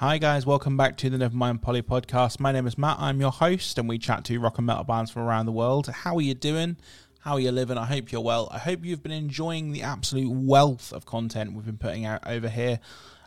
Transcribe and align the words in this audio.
Hi 0.00 0.18
guys, 0.18 0.46
welcome 0.46 0.76
back 0.76 0.96
to 0.98 1.10
the 1.10 1.16
Nevermind 1.16 1.60
Polly 1.60 1.82
podcast. 1.82 2.38
My 2.38 2.52
name 2.52 2.68
is 2.68 2.78
Matt. 2.78 2.98
I'm 3.00 3.20
your 3.20 3.32
host, 3.32 3.78
and 3.78 3.88
we 3.88 3.98
chat 3.98 4.22
to 4.26 4.38
rock 4.38 4.58
and 4.58 4.66
metal 4.68 4.84
bands 4.84 5.10
from 5.10 5.22
around 5.22 5.46
the 5.46 5.50
world. 5.50 5.88
How 5.88 6.14
are 6.14 6.20
you 6.20 6.34
doing? 6.34 6.76
How 7.22 7.32
are 7.32 7.40
you 7.40 7.50
living? 7.50 7.76
I 7.76 7.86
hope 7.86 8.12
you're 8.12 8.20
well. 8.20 8.48
I 8.52 8.58
hope 8.58 8.84
you've 8.84 9.02
been 9.02 9.10
enjoying 9.10 9.72
the 9.72 9.82
absolute 9.82 10.30
wealth 10.30 10.92
of 10.92 11.04
content 11.04 11.54
we've 11.54 11.66
been 11.66 11.78
putting 11.78 12.04
out 12.04 12.24
over 12.28 12.48
here. 12.48 12.78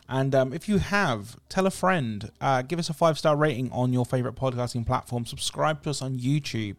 And 0.08 0.34
um, 0.34 0.54
if 0.54 0.66
you 0.66 0.78
have, 0.78 1.36
tell 1.50 1.66
a 1.66 1.70
friend. 1.70 2.30
Uh, 2.40 2.62
give 2.62 2.78
us 2.78 2.88
a 2.88 2.94
five 2.94 3.18
star 3.18 3.36
rating 3.36 3.70
on 3.70 3.92
your 3.92 4.06
favorite 4.06 4.36
podcasting 4.36 4.86
platform. 4.86 5.26
Subscribe 5.26 5.82
to 5.82 5.90
us 5.90 6.00
on 6.00 6.18
YouTube. 6.18 6.76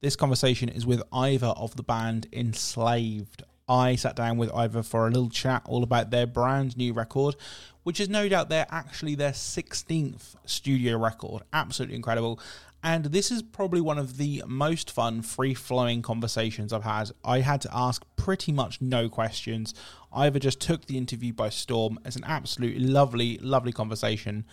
This 0.00 0.16
conversation 0.16 0.70
is 0.70 0.86
with 0.86 1.02
Iver 1.12 1.52
of 1.54 1.76
the 1.76 1.82
band 1.82 2.28
Enslaved. 2.32 3.42
I 3.68 3.96
sat 3.96 4.16
down 4.16 4.38
with 4.38 4.52
Iver 4.54 4.82
for 4.82 5.06
a 5.06 5.10
little 5.10 5.30
chat 5.30 5.62
all 5.66 5.82
about 5.82 6.10
their 6.10 6.26
brand 6.26 6.76
new 6.76 6.92
record, 6.92 7.36
which 7.82 8.00
is 8.00 8.08
no 8.08 8.28
doubt 8.28 8.48
their 8.48 8.66
actually 8.70 9.14
their 9.14 9.32
16th 9.32 10.36
studio 10.46 10.98
record. 10.98 11.42
Absolutely 11.52 11.96
incredible. 11.96 12.40
And 12.82 13.06
this 13.06 13.30
is 13.30 13.42
probably 13.42 13.80
one 13.80 13.98
of 13.98 14.18
the 14.18 14.42
most 14.46 14.90
fun, 14.90 15.22
free 15.22 15.54
flowing 15.54 16.00
conversations 16.00 16.72
I've 16.72 16.84
had. 16.84 17.10
I 17.24 17.40
had 17.40 17.60
to 17.62 17.70
ask 17.72 18.04
pretty 18.16 18.52
much 18.52 18.80
no 18.80 19.08
questions. 19.08 19.74
Iver 20.12 20.38
just 20.38 20.60
took 20.60 20.86
the 20.86 20.96
interview 20.96 21.32
by 21.32 21.48
storm. 21.48 21.98
It's 22.04 22.16
an 22.16 22.24
absolutely 22.24 22.80
lovely, 22.80 23.38
lovely 23.38 23.72
conversation. 23.72 24.44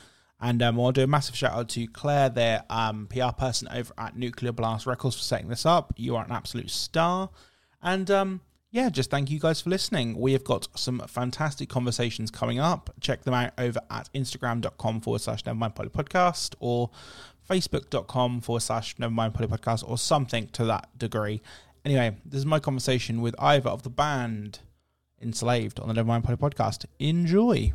And 0.41 0.61
um, 0.61 0.79
I'll 0.79 0.91
do 0.91 1.03
a 1.03 1.07
massive 1.07 1.35
shout 1.35 1.53
out 1.53 1.69
to 1.69 1.87
Claire, 1.87 2.29
their 2.29 2.63
um, 2.69 3.07
PR 3.07 3.31
person 3.37 3.67
over 3.71 3.93
at 3.97 4.17
Nuclear 4.17 4.51
Blast 4.51 4.85
Records, 4.85 5.15
for 5.15 5.21
setting 5.21 5.47
this 5.47 5.65
up. 5.65 5.93
You 5.95 6.15
are 6.15 6.25
an 6.25 6.31
absolute 6.31 6.71
star. 6.71 7.29
And 7.81 8.09
um, 8.09 8.41
yeah, 8.75 8.89
just 8.89 9.09
thank 9.09 9.31
you 9.31 9.39
guys 9.39 9.61
for 9.61 9.69
listening. 9.69 10.19
We 10.19 10.33
have 10.33 10.43
got 10.43 10.67
some 10.77 10.99
fantastic 11.07 11.69
conversations 11.69 12.29
coming 12.29 12.59
up. 12.59 12.93
Check 12.99 13.23
them 13.23 13.33
out 13.33 13.53
over 13.57 13.79
at 13.89 14.09
instagram.com 14.13 14.99
forward 14.99 15.21
slash 15.21 15.43
Nevermind 15.43 15.75
Poly 15.75 15.87
Podcast 15.87 16.55
or 16.59 16.89
facebook.com 17.49 18.41
forward 18.41 18.59
slash 18.59 18.97
Nevermind 18.97 19.33
Poly 19.33 19.47
Podcast 19.47 19.87
or 19.87 19.97
something 19.97 20.47
to 20.47 20.65
that 20.65 20.89
degree. 20.97 21.41
Anyway, 21.85 22.17
this 22.25 22.39
is 22.39 22.45
my 22.45 22.59
conversation 22.59 23.21
with 23.21 23.33
Iver 23.39 23.69
of 23.69 23.83
the 23.83 23.89
band 23.89 24.59
Enslaved 25.21 25.79
on 25.79 25.87
the 25.87 25.93
Nevermind 25.93 26.25
Poly 26.25 26.35
Podcast. 26.35 26.85
Enjoy. 26.99 27.71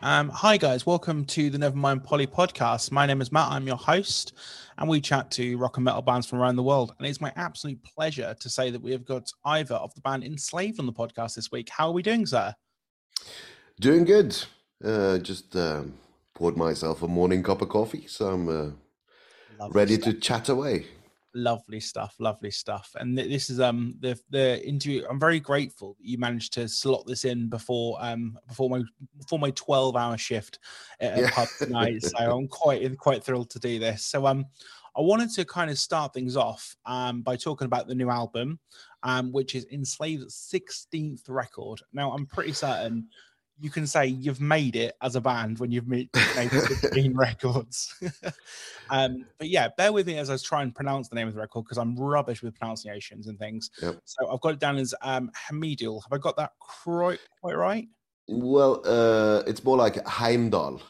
Um, 0.00 0.28
hi, 0.28 0.56
guys. 0.56 0.86
Welcome 0.86 1.24
to 1.26 1.50
the 1.50 1.58
Nevermind 1.58 2.04
Polly 2.04 2.28
podcast. 2.28 2.92
My 2.92 3.04
name 3.04 3.20
is 3.20 3.32
Matt. 3.32 3.50
I'm 3.50 3.66
your 3.66 3.76
host, 3.76 4.32
and 4.78 4.88
we 4.88 5.00
chat 5.00 5.28
to 5.32 5.58
rock 5.58 5.76
and 5.76 5.84
metal 5.84 6.02
bands 6.02 6.24
from 6.24 6.38
around 6.38 6.54
the 6.54 6.62
world. 6.62 6.94
And 6.98 7.06
it's 7.08 7.20
my 7.20 7.32
absolute 7.34 7.82
pleasure 7.82 8.36
to 8.38 8.48
say 8.48 8.70
that 8.70 8.80
we 8.80 8.92
have 8.92 9.04
got 9.04 9.28
Iver 9.44 9.74
of 9.74 9.92
the 9.94 10.00
band 10.02 10.22
Enslaved 10.22 10.78
on 10.78 10.86
the 10.86 10.92
podcast 10.92 11.34
this 11.34 11.50
week. 11.50 11.68
How 11.68 11.88
are 11.88 11.92
we 11.92 12.02
doing, 12.02 12.26
sir? 12.26 12.54
Doing 13.80 14.04
good. 14.04 14.36
Uh, 14.84 15.18
just 15.18 15.56
uh, 15.56 15.82
poured 16.32 16.56
myself 16.56 17.02
a 17.02 17.08
morning 17.08 17.42
cup 17.42 17.60
of 17.60 17.68
coffee, 17.68 18.06
so 18.06 18.28
I'm 18.28 18.48
uh, 18.48 19.68
ready 19.70 19.96
stuff. 19.96 20.14
to 20.14 20.20
chat 20.20 20.48
away 20.48 20.86
lovely 21.38 21.80
stuff 21.80 22.14
lovely 22.18 22.50
stuff. 22.50 22.94
And 22.98 23.16
this 23.16 23.50
is 23.50 23.60
um 23.60 23.94
the 24.00 24.18
the 24.30 24.66
interview 24.66 25.04
i'm 25.08 25.20
very 25.20 25.40
grateful 25.40 25.96
that 25.98 26.06
you 26.06 26.18
managed 26.18 26.52
to 26.54 26.68
slot 26.68 27.04
this 27.06 27.24
in 27.24 27.48
before 27.48 27.96
um 28.00 28.38
before 28.46 28.68
my 28.68 28.82
before 29.18 29.38
my 29.38 29.50
12 29.52 29.96
hour 29.96 30.18
shift 30.18 30.58
at 31.00 31.18
a 31.18 31.22
yeah. 31.22 31.30
pub 31.30 31.48
tonight. 31.58 32.02
So 32.02 32.16
i'm 32.38 32.48
quite 32.48 32.98
quite 32.98 33.22
thrilled 33.24 33.50
to 33.50 33.58
do 33.58 33.78
this. 33.78 34.04
So 34.04 34.26
um 34.26 34.46
i 34.96 35.00
wanted 35.00 35.30
to 35.30 35.44
kind 35.44 35.70
of 35.70 35.78
start 35.78 36.12
things 36.12 36.36
off 36.36 36.76
um 36.86 37.22
by 37.22 37.36
talking 37.36 37.66
about 37.66 37.86
the 37.86 37.94
new 37.94 38.10
album 38.10 38.58
um 39.02 39.32
which 39.32 39.54
is 39.54 39.66
enslaved 39.70 40.28
16th 40.28 41.22
record. 41.28 41.80
Now 41.92 42.12
i'm 42.12 42.26
pretty 42.26 42.52
certain 42.52 43.08
you 43.60 43.70
can 43.70 43.86
say 43.86 44.06
you've 44.06 44.40
made 44.40 44.76
it 44.76 44.94
as 45.02 45.16
a 45.16 45.20
band 45.20 45.58
when 45.58 45.70
you've 45.70 45.88
made, 45.88 46.08
made 46.36 46.50
15 46.50 47.14
records. 47.16 47.94
um, 48.90 49.24
but 49.38 49.48
yeah, 49.48 49.68
bear 49.76 49.92
with 49.92 50.06
me 50.06 50.18
as 50.18 50.30
I 50.30 50.36
try 50.36 50.62
and 50.62 50.74
pronounce 50.74 51.08
the 51.08 51.16
name 51.16 51.28
of 51.28 51.34
the 51.34 51.40
record 51.40 51.64
because 51.64 51.78
I'm 51.78 51.96
rubbish 51.96 52.42
with 52.42 52.58
pronunciations 52.58 53.26
and 53.26 53.38
things. 53.38 53.70
Yep. 53.82 54.00
So 54.04 54.30
I've 54.30 54.40
got 54.40 54.54
it 54.54 54.60
down 54.60 54.76
as 54.76 54.94
um, 55.02 55.30
Hamidul. 55.50 56.02
Have 56.04 56.12
I 56.12 56.18
got 56.18 56.36
that 56.36 56.52
quite, 56.60 57.20
quite 57.40 57.56
right? 57.56 57.88
Well, 58.28 58.82
uh, 58.84 59.42
it's 59.46 59.64
more 59.64 59.76
like 59.76 59.94
Heimdal. 60.04 60.80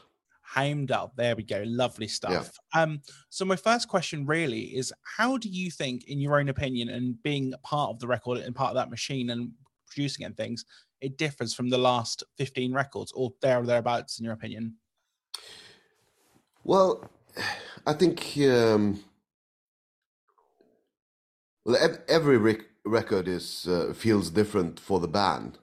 Heimdal. 0.55 1.11
There 1.15 1.35
we 1.35 1.43
go. 1.43 1.63
Lovely 1.65 2.07
stuff. 2.07 2.59
Yeah. 2.75 2.81
Um, 2.81 3.01
so 3.29 3.45
my 3.45 3.55
first 3.55 3.87
question 3.87 4.25
really 4.25 4.61
is 4.61 4.93
how 5.17 5.37
do 5.37 5.47
you 5.47 5.71
think, 5.71 6.07
in 6.07 6.19
your 6.19 6.39
own 6.39 6.49
opinion, 6.49 6.89
and 6.89 7.21
being 7.23 7.53
part 7.63 7.91
of 7.91 7.99
the 7.99 8.07
record 8.07 8.39
and 8.39 8.55
part 8.55 8.69
of 8.69 8.75
that 8.75 8.89
machine 8.89 9.29
and 9.29 9.51
producing 9.87 10.25
and 10.25 10.35
things, 10.35 10.65
it 11.01 11.17
differs 11.17 11.53
from 11.53 11.69
the 11.69 11.77
last 11.77 12.23
15 12.37 12.73
records 12.73 13.11
or 13.13 13.33
there 13.41 13.59
or 13.59 13.65
thereabouts 13.65 14.19
in 14.19 14.25
your 14.25 14.33
opinion 14.33 14.75
well 16.63 17.09
i 17.85 17.93
think 17.93 18.37
um, 18.49 18.99
well 21.65 21.77
every 22.07 22.37
rec- 22.37 22.69
record 22.85 23.27
is 23.27 23.67
uh, 23.67 23.93
feels 23.93 24.29
different 24.29 24.79
for 24.79 24.99
the 24.99 25.07
band 25.07 25.57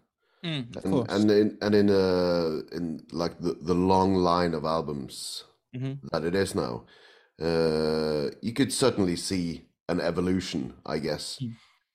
mm, 0.45 0.65
and, 0.85 1.11
and 1.11 1.31
in 1.31 1.59
and 1.61 1.75
in 1.75 1.91
uh 1.91 2.61
in 2.73 3.03
like 3.13 3.39
the, 3.41 3.55
the 3.61 3.75
long 3.75 4.15
line 4.15 4.55
of 4.55 4.65
albums 4.65 5.45
mm-hmm. 5.75 5.95
that 6.13 6.25
it 6.25 6.35
is 6.35 6.55
now 6.55 6.85
uh 7.43 8.31
you 8.41 8.53
could 8.53 8.73
certainly 8.73 9.17
see 9.17 9.67
an 9.89 10.01
evolution 10.01 10.73
i 10.87 10.99
guess 10.99 11.39
mm. 11.43 11.53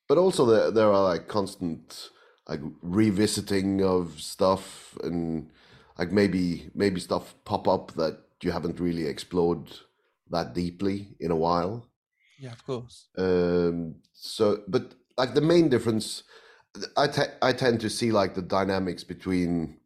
but 0.08 0.18
also 0.18 0.46
there, 0.46 0.72
there 0.72 0.92
are 0.92 1.04
like 1.04 1.28
constant 1.28 2.10
like 2.48 2.62
revisiting 2.82 3.84
of 3.84 4.20
stuff 4.20 4.98
and 5.04 5.50
like 5.98 6.12
maybe 6.12 6.70
maybe 6.74 7.00
stuff 7.00 7.36
pop 7.46 7.68
up 7.68 7.94
that 7.94 8.20
you 8.42 8.52
haven't 8.52 8.80
really 8.80 9.06
explored 9.06 9.72
that 10.30 10.54
deeply 10.54 11.10
in 11.20 11.32
a 11.32 11.36
while. 11.36 11.88
Yeah, 12.40 12.52
of 12.52 12.66
course. 12.66 13.08
Um, 13.18 13.96
so, 14.14 14.64
but 14.68 14.96
like 15.18 15.36
the 15.36 15.42
main 15.42 15.70
difference, 15.70 16.24
I 16.98 17.08
te- 17.08 17.38
I 17.42 17.54
tend 17.54 17.82
to 17.82 17.90
see 17.90 18.12
like 18.12 18.34
the 18.34 18.42
dynamics 18.42 19.04
between 19.04 19.78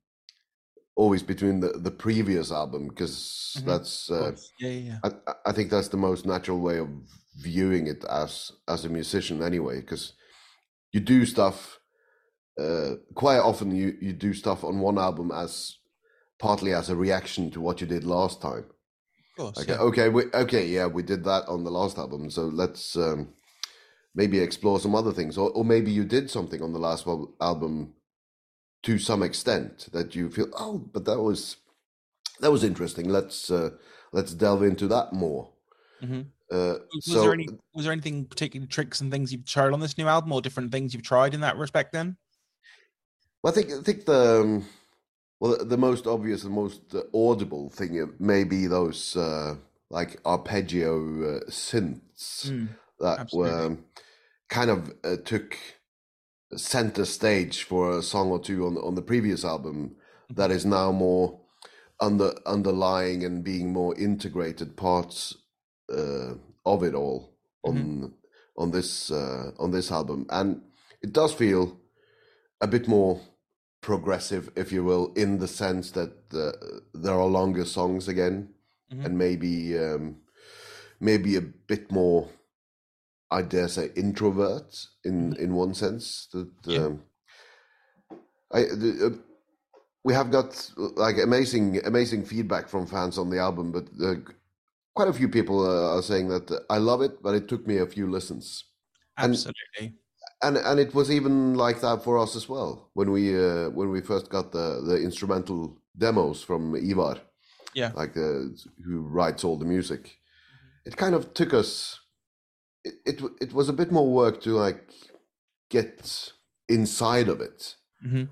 always 0.96 1.24
between 1.24 1.60
the 1.60 1.70
the 1.70 1.92
previous 1.92 2.52
album 2.52 2.88
because 2.88 3.58
mm-hmm. 3.58 3.70
that's 3.70 4.10
uh, 4.10 4.32
yeah, 4.60 4.70
yeah. 4.70 4.98
I, 5.04 5.34
I 5.48 5.52
think 5.52 5.70
that's 5.70 5.90
the 5.90 5.98
most 5.98 6.26
natural 6.26 6.60
way 6.60 6.80
of 6.80 6.90
viewing 7.38 7.88
it 7.88 8.06
as 8.06 8.54
as 8.68 8.86
a 8.86 8.90
musician 8.90 9.44
anyway 9.44 9.82
because 9.82 10.14
you 10.94 11.02
do 11.02 11.26
stuff 11.26 11.80
uh, 12.60 12.96
quite 13.14 13.40
often 13.40 13.76
you 13.76 13.98
you 14.02 14.14
do 14.14 14.34
stuff 14.34 14.64
on 14.64 14.80
one 14.80 14.98
album 14.98 15.32
as 15.32 15.78
partly 16.40 16.74
as 16.74 16.90
a 16.90 16.96
reaction 16.96 17.52
to 17.52 17.62
what 17.62 17.82
you 17.82 17.88
did 17.88 18.04
last 18.04 18.42
time. 18.42 18.66
Course, 19.38 19.60
okay, 19.60 19.74
yeah. 19.74 19.80
okay, 19.80 20.10
we, 20.10 20.24
okay, 20.34 20.66
yeah, 20.66 20.86
we 20.86 21.04
did 21.04 21.24
that 21.26 21.46
on 21.48 21.66
the 21.66 21.72
last 21.72 21.98
album, 21.98 22.30
so 22.30 22.44
let's 22.44 22.96
um, 22.96 23.34
maybe 24.14 24.40
explore 24.40 24.80
some 24.80 24.96
other 24.96 25.12
things, 25.12 25.38
or 25.38 25.50
or 25.52 25.66
maybe 25.66 25.92
you 25.92 26.06
did 26.06 26.32
something 26.32 26.62
on 26.62 26.72
the 26.72 26.80
last 26.80 27.06
album 27.42 27.94
to 28.84 28.98
some 28.98 29.24
extent 29.24 29.90
that 29.92 30.16
you 30.16 30.30
feel, 30.30 30.48
oh, 30.58 30.78
but 30.94 31.06
that 31.06 31.20
was 31.20 31.58
that 32.40 32.52
was 32.52 32.64
interesting. 32.64 33.10
Let's 33.10 33.52
uh, 33.52 33.72
let's 34.14 34.34
delve 34.34 34.64
into 34.64 34.88
that 34.88 35.12
more. 35.12 35.50
Mm-hmm. 36.02 36.22
Uh, 36.52 36.76
was 36.94 37.06
so, 37.06 37.22
there 37.22 37.34
any 37.34 37.50
was 37.74 37.86
there 37.86 37.92
anything 37.92 38.26
particular 38.26 38.68
tricks 38.68 39.02
and 39.02 39.12
things 39.12 39.34
you've 39.34 39.46
tried 39.46 39.74
on 39.74 39.80
this 39.80 39.98
new 39.98 40.08
album, 40.08 40.32
or 40.32 40.42
different 40.42 40.72
things 40.72 40.94
you've 40.94 41.04
tried 41.04 41.34
in 41.34 41.42
that 41.42 41.58
respect? 41.58 41.92
Then 41.92 42.16
well, 43.46 43.52
I 43.52 43.56
think 43.56 43.72
I 43.72 43.84
think 43.84 44.06
the 44.06 44.42
um, 44.42 44.66
well 45.40 45.64
the 45.64 45.78
most 45.78 46.08
obvious 46.08 46.44
and 46.44 46.52
most 46.52 46.96
audible 47.14 47.70
thing 47.70 48.12
may 48.18 48.44
be 48.44 48.66
those 48.66 49.16
uh, 49.16 49.54
like 49.92 50.20
arpeggio 50.26 50.96
uh, 50.96 51.40
synths 51.48 52.50
mm, 52.50 52.70
that 53.00 53.20
absolutely. 53.20 53.52
were 53.52 53.66
um, 53.66 53.86
kind 54.50 54.72
of 54.72 54.92
uh, 55.04 55.18
took 55.24 55.60
center 56.56 57.06
stage 57.06 57.62
for 57.62 58.00
a 58.00 58.02
song 58.02 58.32
or 58.32 58.40
two 58.40 58.66
on 58.66 58.78
on 58.78 58.96
the 58.96 59.04
previous 59.04 59.46
album 59.46 59.96
that 60.32 60.50
is 60.50 60.66
now 60.66 60.92
more 60.92 61.40
under 62.00 62.34
underlying 62.48 63.24
and 63.24 63.44
being 63.44 63.72
more 63.72 63.96
integrated 63.96 64.76
parts 64.76 65.36
uh, 65.96 66.34
of 66.66 66.82
it 66.82 66.96
all 66.96 67.38
on 67.64 67.76
mm-hmm. 67.76 68.06
on 68.58 68.72
this 68.72 69.12
uh, 69.12 69.52
on 69.60 69.70
this 69.70 69.92
album 69.92 70.26
and 70.32 70.64
it 71.04 71.14
does 71.14 71.32
feel 71.32 71.80
a 72.60 72.66
bit 72.66 72.88
more 72.88 73.22
progressive, 73.86 74.50
if 74.56 74.72
you 74.72 74.84
will, 74.84 75.14
in 75.16 75.38
the 75.38 75.48
sense 75.48 75.92
that 75.92 76.14
uh, 76.34 76.52
there 76.96 77.14
are 77.14 77.28
longer 77.28 77.64
songs 77.64 78.08
again, 78.08 78.50
mm-hmm. 78.92 79.06
and 79.06 79.16
maybe 79.16 79.78
um, 79.78 80.16
maybe 81.00 81.36
a 81.36 81.42
bit 81.42 81.92
more, 81.92 82.28
I 83.30 83.44
dare 83.44 83.68
say, 83.68 83.92
introvert 83.96 84.88
in 85.04 85.34
mm-hmm. 85.34 85.44
in 85.44 85.54
one 85.54 85.76
sense. 85.76 86.28
That 86.34 86.52
yeah. 86.66 86.86
um, 86.86 87.04
I. 88.52 88.62
The, 88.82 88.90
uh, 89.06 89.18
we 90.04 90.14
have 90.14 90.30
got 90.30 90.72
like 90.78 91.18
amazing, 91.18 91.82
amazing 91.86 92.26
feedback 92.26 92.70
from 92.70 92.86
fans 92.86 93.18
on 93.18 93.30
the 93.30 93.40
album, 93.40 93.72
but 93.72 93.86
uh, 94.04 94.16
quite 94.94 95.10
a 95.10 95.14
few 95.14 95.30
people 95.30 95.66
uh, 95.66 95.98
are 95.98 96.04
saying 96.04 96.30
that 96.30 96.50
uh, 96.52 96.60
I 96.70 96.78
love 96.78 97.02
it, 97.02 97.24
but 97.24 97.34
it 97.34 97.48
took 97.48 97.66
me 97.66 97.78
a 97.78 97.88
few 97.88 98.10
listens. 98.10 98.66
Absolutely. 99.18 99.56
And, 99.80 99.94
and 100.42 100.58
and 100.58 100.80
it 100.80 100.94
was 100.94 101.10
even 101.12 101.56
like 101.56 101.82
that 101.82 102.04
for 102.04 102.18
us 102.18 102.36
as 102.36 102.50
well 102.50 102.90
when 102.94 103.12
we 103.12 103.38
uh, 103.38 103.70
when 103.70 103.90
we 103.90 104.02
first 104.02 104.30
got 104.30 104.52
the 104.52 104.82
the 104.86 104.98
instrumental 105.02 105.78
demos 105.98 106.44
from 106.44 106.76
Ivar, 106.76 107.20
Yeah. 107.74 107.92
like 107.96 108.18
uh, 108.18 108.50
who 108.86 109.02
writes 109.02 109.44
all 109.44 109.58
the 109.58 109.66
music. 109.66 110.18
It 110.86 110.98
kind 110.98 111.16
of 111.16 111.34
took 111.34 111.54
us. 111.54 112.00
It, 112.84 112.96
it 113.06 113.22
it 113.42 113.54
was 113.54 113.70
a 113.70 113.74
bit 113.74 113.92
more 113.92 114.12
work 114.12 114.42
to 114.42 114.52
like 114.52 114.90
get 115.70 116.32
inside 116.70 117.30
of 117.30 117.42
it, 117.42 117.76
hmm 118.02 118.26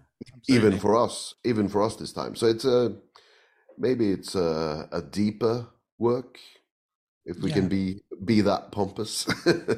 even 0.48 0.80
for 0.80 0.96
us, 0.96 1.36
even 1.44 1.70
for 1.70 1.82
us 1.82 1.96
this 1.96 2.14
time. 2.14 2.36
So 2.36 2.48
it's 2.48 2.66
a 2.66 2.96
maybe 3.78 4.12
it's 4.12 4.36
a, 4.36 4.88
a 4.92 5.02
deeper 5.02 5.68
work 5.98 6.40
if 7.26 7.38
we 7.38 7.50
Yeah. 7.50 7.56
can 7.56 7.68
be 7.68 8.02
be 8.26 8.42
that 8.42 8.72
pompous. 8.72 9.28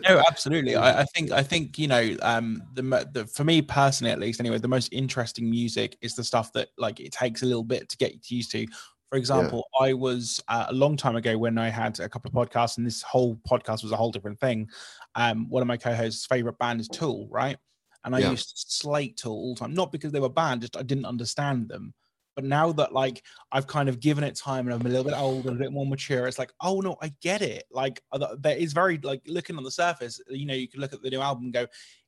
no 0.08 0.22
absolutely 0.28 0.76
I, 0.76 1.02
I 1.02 1.06
think 1.16 1.32
i 1.32 1.42
think 1.42 1.78
you 1.80 1.88
know 1.88 2.16
um 2.22 2.62
the, 2.74 2.82
the 3.14 3.26
for 3.28 3.44
me 3.44 3.62
personally 3.62 4.12
at 4.12 4.20
least 4.20 4.40
anyway 4.40 4.58
the 4.58 4.68
most 4.68 4.92
interesting 4.92 5.50
music 5.50 5.98
is 6.02 6.16
the 6.16 6.24
stuff 6.24 6.52
that 6.54 6.70
like 6.78 7.00
it 7.00 7.12
takes 7.12 7.42
a 7.44 7.46
little 7.46 7.64
bit 7.64 7.90
to 7.90 7.98
get 7.98 8.30
used 8.30 8.52
to 8.52 8.68
for 9.10 9.18
example 9.18 9.66
i 9.80 9.94
was 9.94 10.42
uh, 10.48 10.66
a 10.70 10.74
long 10.74 10.98
time 10.98 11.16
ago 11.16 11.38
when 11.38 11.58
i 11.58 11.70
had 11.70 12.00
a 12.00 12.10
couple 12.10 12.30
of 12.30 12.50
podcasts 12.50 12.78
and 12.78 12.86
this 12.86 13.02
whole 13.02 13.36
podcast 13.50 13.84
was 13.84 13.92
a 13.92 13.96
whole 13.98 14.12
different 14.12 14.40
thing 14.40 14.68
um 15.16 15.50
one 15.50 15.62
of 15.62 15.68
my 15.68 15.78
co-hosts 15.78 16.26
favorite 16.26 16.58
band 16.60 16.80
is 16.80 16.90
tool 16.90 17.28
right 17.32 17.58
and 18.04 18.16
i 18.16 18.20
Yeah. 18.20 18.32
used 18.32 18.50
to 18.50 18.56
slate 18.74 19.18
tool 19.18 19.34
all 19.34 19.54
the 19.56 19.60
time 19.60 19.74
not 19.74 19.92
because 19.92 20.12
they 20.12 20.20
were 20.20 20.30
banned 20.30 20.62
just 20.62 20.78
i 20.78 20.84
didn't 20.84 21.06
understand 21.06 21.70
them 21.70 21.94
but 22.36 22.44
now 22.44 22.72
that 22.74 22.94
like 22.94 23.24
I've 23.52 23.68
kind 23.68 23.90
of 23.90 24.00
given 24.00 24.24
it 24.24 24.36
time 24.36 24.68
and 24.68 24.74
I'm 24.74 24.86
a 24.86 24.90
little 24.90 25.04
bit 25.04 25.18
older, 25.18 25.50
a 25.52 25.56
bit 25.56 25.72
more 25.72 25.86
mature, 25.86 26.28
it's 26.28 26.40
like, 26.40 26.52
oh 26.62 26.82
no, 26.82 26.98
I 27.02 27.14
get 27.22 27.42
it. 27.42 27.66
Like 27.72 28.02
uh, 28.12 28.36
there 28.40 28.58
is 28.58 28.74
very 28.74 28.98
like 29.00 29.22
looking 29.28 29.58
on 29.58 29.64
the 29.64 29.72
surface, 29.72 30.20
you 30.30 30.46
know, 30.46 30.54
you 30.54 30.68
can 30.68 30.82
look 30.82 30.94
at 30.94 31.02
the 31.02 31.10
new 31.10 31.22
album 31.22 31.46
and 31.46 31.54
go, 31.54 31.68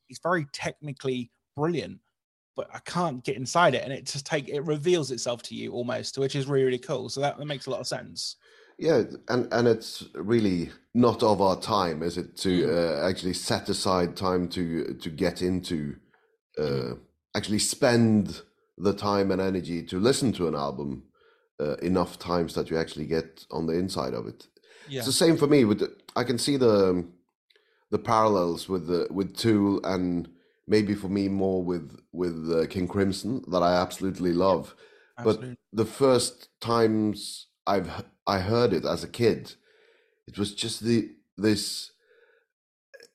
it's 0.10 0.20
very 0.20 0.46
technically 0.52 1.32
brilliant, 1.56 2.00
but 2.56 2.70
I 2.74 2.80
can't 2.80 3.24
get 3.24 3.38
inside 3.38 3.76
it, 3.76 3.84
and 3.84 3.94
it 3.94 4.06
just 4.06 4.26
take 4.26 4.50
it 4.50 4.62
reveals 4.62 5.12
itself 5.12 5.42
to 5.44 5.56
you 5.56 5.72
almost, 5.72 6.18
which 6.18 6.36
is 6.36 6.48
really 6.48 6.66
really 6.66 6.78
cool. 6.80 7.10
So 7.10 7.22
that, 7.22 7.38
that 7.38 7.46
makes 7.46 7.68
a 7.68 7.70
lot 7.70 7.80
of 7.80 7.88
sense. 7.88 8.36
Yeah, 8.80 9.04
and 9.30 9.48
and 9.52 9.68
it's 9.68 10.06
really 10.14 10.70
not 10.94 11.24
of 11.24 11.42
our 11.42 11.60
time, 11.60 12.04
is 12.04 12.18
it, 12.18 12.38
to 12.38 12.50
Mm. 12.50 13.04
uh, 13.04 13.08
actually 13.10 13.34
set 13.34 13.70
aside 13.70 14.16
time 14.16 14.48
to 14.50 14.94
to 14.94 15.10
get 15.10 15.42
into, 15.42 15.96
uh, 16.60 16.94
actually 17.36 17.60
spend 17.60 18.42
the 18.78 18.94
time 18.94 19.32
and 19.32 19.42
energy 19.42 19.84
to 19.84 20.00
listen 20.00 20.32
to 20.34 20.48
an 20.48 20.56
album 20.56 21.04
uh, 21.60 21.76
enough 21.78 22.20
times 22.20 22.54
that 22.54 22.70
you 22.70 22.78
actually 22.78 23.06
get 23.06 23.46
on 23.52 23.66
the 23.66 23.74
inside 23.74 24.14
of 24.14 24.28
it. 24.28 24.48
Yeah, 24.90 25.00
It's 25.00 25.08
the 25.08 25.14
same 25.26 25.38
for 25.38 25.48
me. 25.48 25.66
With 25.66 25.80
the, 25.80 25.96
I 26.16 26.24
can 26.24 26.38
see 26.38 26.58
the 26.58 27.06
the 27.90 28.00
parallels 28.00 28.68
with 28.70 28.88
the 28.88 29.08
with 29.10 29.36
Tool 29.36 29.80
and 29.86 30.30
maybe 30.68 30.94
for 30.94 31.10
me 31.10 31.28
more 31.30 31.64
with 31.64 31.98
with 32.12 32.52
uh, 32.52 32.68
King 32.68 32.88
Crimson 32.88 33.44
that 33.52 33.64
I 33.64 33.74
absolutely 33.82 34.34
love 34.34 34.76
absolutely. 35.18 35.50
but 35.50 35.78
the 35.78 35.86
first 35.86 36.50
times 36.60 37.48
I've 37.66 38.06
I 38.28 38.40
heard 38.40 38.74
it 38.74 38.86
as 38.86 39.04
a 39.04 39.08
kid, 39.08 39.54
it 40.28 40.38
was 40.38 40.54
just 40.54 40.82
the 40.84 41.12
this 41.38 41.92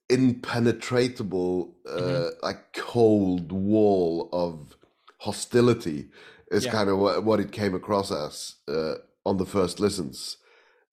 impenetrable, 0.08 1.74
uh, 1.86 2.00
Mhm. 2.00 2.42
like 2.42 2.72
cold 2.74 3.52
wall 3.52 4.28
of 4.32 4.76
hostility 5.24 6.10
is 6.50 6.64
Yeah. 6.64 6.72
kind 6.72 6.90
of 6.90 6.98
what, 6.98 7.24
what 7.24 7.40
it 7.40 7.52
came 7.52 7.74
across 7.74 8.10
as 8.10 8.56
uh, 8.68 8.94
on 9.24 9.36
the 9.36 9.46
first 9.46 9.80
listens, 9.80 10.36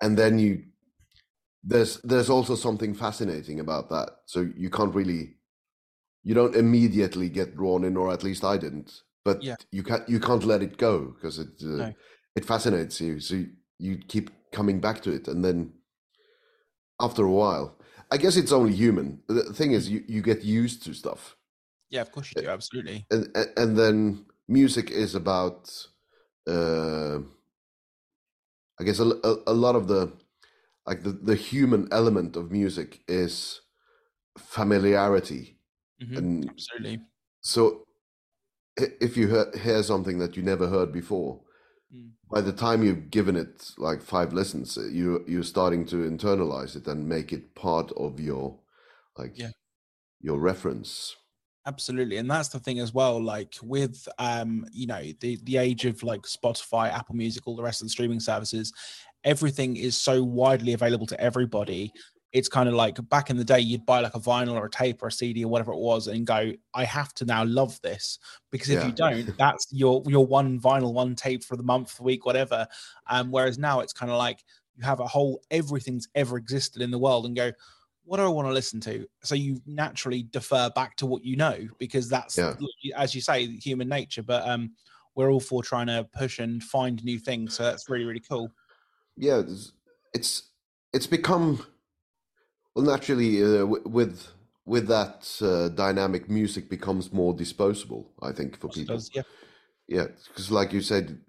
and 0.02 0.18
then 0.18 0.40
you 0.40 0.64
there's 1.64 2.02
there's 2.04 2.30
also 2.30 2.56
something 2.56 2.94
fascinating 2.96 3.60
about 3.60 3.90
that. 3.90 4.10
So 4.26 4.48
you 4.56 4.70
can't 4.70 4.96
really 4.96 5.36
you 6.24 6.36
don't 6.36 6.56
immediately 6.56 7.30
get 7.30 7.56
drawn 7.56 7.84
in, 7.84 7.98
or 7.98 8.12
at 8.12 8.24
least 8.24 8.44
I 8.44 8.58
didn't. 8.58 9.04
But 9.26 9.44
Yeah. 9.44 9.56
you 9.72 9.84
can't 9.84 10.08
you 10.08 10.20
can't 10.20 10.46
let 10.46 10.62
it 10.62 10.78
go 10.78 11.14
because 11.16 11.40
it 11.40 11.62
uh, 11.64 11.78
No. 11.78 11.94
it 12.36 12.46
fascinates 12.46 13.02
you. 13.02 13.20
So 13.20 13.36
you, 13.36 13.48
you 13.80 13.98
keep 14.08 14.30
coming 14.52 14.80
back 14.80 15.02
to 15.02 15.12
it, 15.12 15.28
and 15.28 15.44
then 15.44 15.74
after 17.00 17.24
a 17.26 17.32
while, 17.32 17.78
I 18.12 18.18
guess 18.18 18.38
it's 18.38 18.52
only 18.52 18.74
human. 18.74 19.22
The 19.28 19.54
thing 19.54 19.72
is, 19.72 19.90
you, 19.90 20.04
you 20.08 20.22
get 20.22 20.44
used 20.44 20.84
to 20.84 20.94
stuff, 20.94 21.36
yeah, 21.90 22.02
of 22.02 22.12
course 22.12 22.32
you 22.32 22.38
do, 22.38 22.50
absolutely. 22.50 23.08
and 23.12 23.30
and, 23.36 23.48
and 23.58 23.78
then 23.78 24.26
music 24.48 24.92
is 24.92 25.16
about, 25.16 25.88
uh, 26.48 27.20
I 28.80 28.84
guess 28.84 29.00
a, 29.00 29.06
a, 29.06 29.36
a 29.48 29.54
lot 29.54 29.76
of 29.76 29.88
the 29.88 30.14
like 30.86 31.04
the, 31.04 31.12
the 31.12 31.36
human 31.36 31.88
element 31.92 32.36
of 32.36 32.52
music 32.52 33.02
is 33.08 33.62
familiarity 34.38 35.60
Mhm, 36.00 36.16
and 36.18 36.50
Absolutely. 36.50 37.00
so 37.42 37.84
if 38.78 39.18
you 39.18 39.28
hear, 39.28 39.52
hear 39.58 39.84
something 39.84 40.20
that 40.20 40.38
you 40.38 40.44
never 40.44 40.68
heard 40.68 40.92
before 40.92 41.42
Mm. 41.92 42.14
by 42.32 42.42
the 42.42 42.54
time 42.54 42.84
you've 42.84 43.10
given 43.12 43.36
it 43.36 43.72
like 43.78 44.02
five 44.02 44.34
listens 44.34 44.78
uh, 44.78 44.84
you 44.84 45.24
you're 45.28 45.44
starting 45.44 45.86
to 45.86 45.98
internalize 46.10 46.76
it 46.76 46.88
and 46.88 47.08
make 47.10 47.34
it 47.34 47.56
part 47.56 47.92
of 47.94 48.20
your 48.20 48.60
like 49.18 49.36
Yeah. 49.36 49.52
your 50.22 50.40
reference 50.40 51.16
absolutely 51.66 52.18
and 52.18 52.30
that's 52.30 52.50
the 52.50 52.60
thing 52.60 52.80
as 52.80 52.94
well 52.94 53.22
like 53.22 53.56
with 53.62 54.08
um 54.18 54.66
you 54.72 54.88
know 54.88 55.02
the 55.20 55.38
the 55.44 55.58
age 55.58 55.86
of 55.86 56.02
like 56.04 56.22
spotify 56.22 56.92
apple 56.92 57.16
music 57.16 57.46
all 57.48 57.56
the 57.56 57.62
rest 57.64 57.82
of 57.82 57.86
the 57.86 57.90
streaming 57.92 58.20
services 58.20 58.74
everything 59.24 59.76
is 59.76 59.96
so 60.00 60.24
widely 60.24 60.74
available 60.74 61.06
to 61.06 61.20
everybody 61.20 61.92
it's 62.32 62.48
kind 62.48 62.70
of 62.70 62.76
like 62.76 62.98
back 63.10 63.30
in 63.30 63.38
the 63.38 63.44
day 63.44 63.60
you'd 63.60 63.86
buy 63.86 64.00
like 64.00 64.16
a 64.16 64.20
vinyl 64.20 64.54
or 64.54 64.66
a 64.66 64.70
tape 64.70 65.04
or 65.04 65.08
a 65.08 65.12
cd 65.12 65.44
or 65.44 65.50
whatever 65.50 65.74
it 65.74 65.80
was 65.80 66.08
and 66.08 66.26
go 66.26 66.52
i 66.74 66.84
have 66.86 67.14
to 67.14 67.26
now 67.26 67.44
love 67.44 67.80
this 67.82 68.20
because 68.52 68.70
if 68.70 68.80
Yeah. 68.82 68.88
you 68.88 68.94
don't 68.94 69.38
that's 69.38 69.68
your 69.72 70.02
your 70.08 70.26
one 70.26 70.60
vinyl 70.60 70.94
one 70.94 71.14
tape 71.16 71.44
for 71.44 71.58
the 71.58 71.64
month 71.64 71.98
the 71.98 72.04
week 72.04 72.26
whatever 72.26 72.66
um 73.08 73.32
whereas 73.32 73.60
now 73.60 73.82
it's 73.82 73.94
kind 73.94 74.12
of 74.12 74.18
like 74.18 74.44
you 74.78 74.84
have 74.84 75.02
a 75.02 75.08
whole 75.08 75.42
everything's 75.52 76.08
ever 76.16 76.38
existed 76.38 76.82
in 76.82 76.90
the 76.90 77.00
world 77.00 77.26
and 77.26 77.36
go 77.36 77.52
what 78.10 78.18
do 78.18 78.24
I 78.24 78.28
want 78.28 78.48
to 78.48 78.54
listen 78.54 78.80
to? 78.82 79.08
So 79.22 79.36
you 79.36 79.62
naturally 79.68 80.24
defer 80.24 80.72
back 80.72 80.96
to 80.96 81.06
what 81.06 81.24
you 81.24 81.36
know 81.36 81.68
because 81.78 82.10
that's, 82.10 82.40
Yeah. 82.40 82.56
as 82.96 83.14
you 83.14 83.22
say, 83.22 83.46
human 83.46 83.88
nature. 83.88 84.24
But 84.24 84.48
um, 84.50 84.72
we're 85.14 85.32
all 85.32 85.40
for 85.40 85.62
trying 85.62 85.86
to 85.88 86.08
push 86.12 86.40
and 86.40 86.64
find 86.64 87.04
new 87.04 87.20
things. 87.20 87.54
So 87.54 87.62
that's 87.62 87.88
really, 87.88 88.06
really 88.06 88.24
cool. 88.28 88.50
yeah 89.16 89.44
it's 90.16 90.44
it's, 90.94 91.06
become 91.06 91.64
well 92.74 92.86
naturally 92.86 93.44
uh, 93.44 93.66
with 93.66 94.28
with 94.66 94.88
that 94.88 95.30
uh, 95.42 95.70
dynamic 95.70 96.30
music 96.30 96.70
becomes 96.70 97.12
more 97.12 97.34
disposable 97.34 98.04
i 98.30 98.32
think 98.32 98.58
for 98.60 98.70
people 98.70 98.96
does, 98.96 99.12
yeah. 99.14 99.24
Yeah, 99.88 100.08
because 100.28 100.52
like 100.52 100.72
you 100.72 100.82
said, 100.82 101.20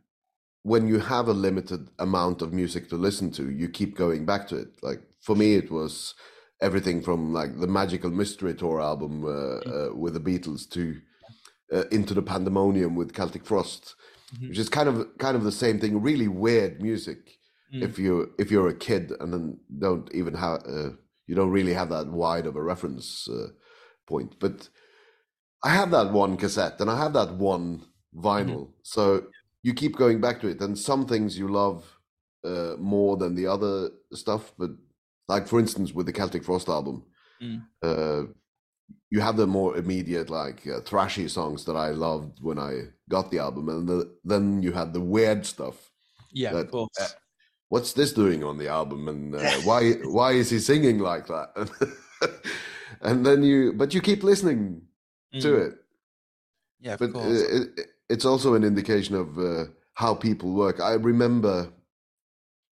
when 0.62 0.86
you 0.86 0.98
have 1.00 1.28
a 1.28 1.32
limited 1.32 1.88
amount 1.98 2.42
of 2.42 2.52
music 2.52 2.90
to 2.90 2.96
listen 2.96 3.30
to, 3.32 3.50
you 3.50 3.68
keep 3.70 3.96
going 3.96 4.26
back 4.26 4.46
to 4.48 4.56
it. 4.56 4.68
Like 4.82 5.00
for 5.20 5.34
me, 5.34 5.54
it 5.54 5.70
was 5.70 6.14
everything 6.62 7.02
from 7.02 7.32
like 7.32 7.58
the 7.60 7.66
Magical 7.66 8.10
Mystery 8.10 8.54
Tour 8.54 8.80
album 8.80 9.24
uh, 9.24 9.28
uh, 9.28 9.94
with 9.94 10.14
the 10.14 10.20
Beatles 10.20 10.68
to 10.70 11.00
uh, 11.72 11.84
Into 11.92 12.14
the 12.14 12.22
Pandemonium 12.22 12.96
with 12.96 13.12
Celtic 13.14 13.44
Frost, 13.44 13.94
Mhm. 14.34 14.48
which 14.48 14.58
is 14.58 14.68
kind 14.68 14.88
of 14.88 14.96
kind 15.18 15.36
of 15.36 15.44
the 15.44 15.52
same 15.64 15.78
thing. 15.80 16.02
Really 16.02 16.28
weird 16.28 16.80
music 16.82 17.36
Mm. 17.72 17.82
if 17.88 17.98
you 18.00 18.32
if 18.38 18.50
you're 18.50 18.68
a 18.68 18.74
kid 18.88 19.12
and 19.20 19.32
then 19.32 19.58
don't 19.78 20.12
even 20.12 20.34
have 20.34 20.58
uh, 20.66 20.90
you 21.28 21.34
don't 21.36 21.52
really 21.58 21.72
have 21.74 21.88
that 21.90 22.08
wide 22.08 22.46
of 22.46 22.56
a 22.56 22.62
reference 22.62 23.28
uh, 23.28 23.48
point. 24.08 24.36
But 24.40 24.68
I 25.64 25.70
have 25.70 25.90
that 25.92 26.12
one 26.12 26.36
cassette 26.36 26.80
and 26.80 26.90
I 26.90 26.96
have 26.98 27.12
that 27.12 27.32
one 27.36 27.82
vinyl. 28.12 28.72
So 28.82 29.02
you 29.62 29.72
keep 29.74 29.94
going 29.96 30.20
back 30.20 30.40
to 30.40 30.48
it, 30.48 30.60
and 30.60 30.76
some 30.76 31.06
things 31.06 31.38
you 31.38 31.46
love 31.48 31.84
uh, 32.44 32.74
more 32.78 33.16
than 33.16 33.34
the 33.36 33.46
other 33.46 33.90
stuff. 34.12 34.52
But 34.58 34.70
like 35.32 35.46
for 35.48 35.58
instance, 35.60 35.88
with 35.96 36.06
the 36.06 36.12
Celtic 36.20 36.42
Frost 36.44 36.68
album, 36.68 36.96
Mm. 37.42 37.62
uh, 37.88 38.22
you 39.12 39.20
have 39.26 39.36
the 39.36 39.46
more 39.46 39.76
immediate 39.82 40.28
like 40.42 40.60
uh, 40.66 40.80
thrashy 40.90 41.28
songs 41.28 41.64
that 41.64 41.76
I 41.76 41.90
loved 42.06 42.34
when 42.48 42.58
I 42.58 42.72
got 43.08 43.30
the 43.30 43.38
album, 43.46 43.68
and 43.68 43.88
the, 43.88 43.98
then 44.32 44.62
you 44.64 44.72
had 44.72 44.92
the 44.92 45.00
weird 45.14 45.46
stuff. 45.46 45.76
Yeah, 46.42 46.52
that- 46.54 46.66
of 46.66 46.70
course. 46.70 47.00
uh, 47.00 47.08
What's 47.72 47.92
this 47.92 48.12
doing 48.12 48.42
on 48.44 48.58
the 48.58 48.68
album, 48.80 49.08
and 49.08 49.34
uh, 49.34 49.40
why 49.68 49.80
why 50.18 50.30
is 50.40 50.50
he 50.50 50.58
singing 50.58 50.98
like 51.12 51.26
that? 51.34 51.48
and 53.08 53.24
then 53.26 53.42
you, 53.42 53.72
but 53.80 53.94
you 53.94 54.00
keep 54.00 54.22
listening 54.24 54.82
to 55.44 55.48
Mm. 55.48 55.66
it 55.66 55.72
Yeah, 56.80 56.94
of 56.94 56.98
but 57.00 57.10
uh, 57.10 57.12
course. 57.12 57.40
it, 57.40 57.78
it- 57.80 57.86
it's 58.14 58.24
also 58.24 58.54
an 58.54 58.64
indication 58.64 59.14
of 59.14 59.38
uh, 59.38 59.64
how 59.94 60.12
people 60.16 60.50
work. 60.64 60.80
I 60.80 60.94
remember, 61.12 61.56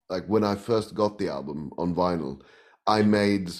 like 0.09 0.25
when 0.25 0.43
I 0.43 0.55
first 0.55 0.93
got 0.93 1.17
the 1.17 1.29
album 1.29 1.71
on 1.77 1.93
vinyl, 1.93 2.41
I 2.85 3.01
made 3.01 3.51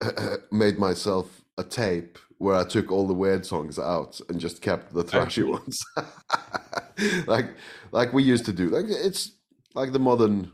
made 0.50 0.78
myself 0.78 1.42
a 1.58 1.64
tape 1.64 2.18
where 2.38 2.56
I 2.56 2.64
took 2.64 2.92
all 2.92 3.06
the 3.06 3.14
weird 3.14 3.46
songs 3.46 3.78
out 3.78 4.20
and 4.28 4.38
just 4.38 4.60
kept 4.60 4.92
the 4.92 5.04
thrashy 5.04 5.48
ones, 5.58 5.78
like 7.26 7.54
like 7.92 8.12
we 8.12 8.22
used 8.22 8.44
to 8.46 8.52
do. 8.52 8.68
Like 8.68 8.86
it's 8.88 9.32
like 9.74 9.92
the 9.92 9.98
modern 9.98 10.50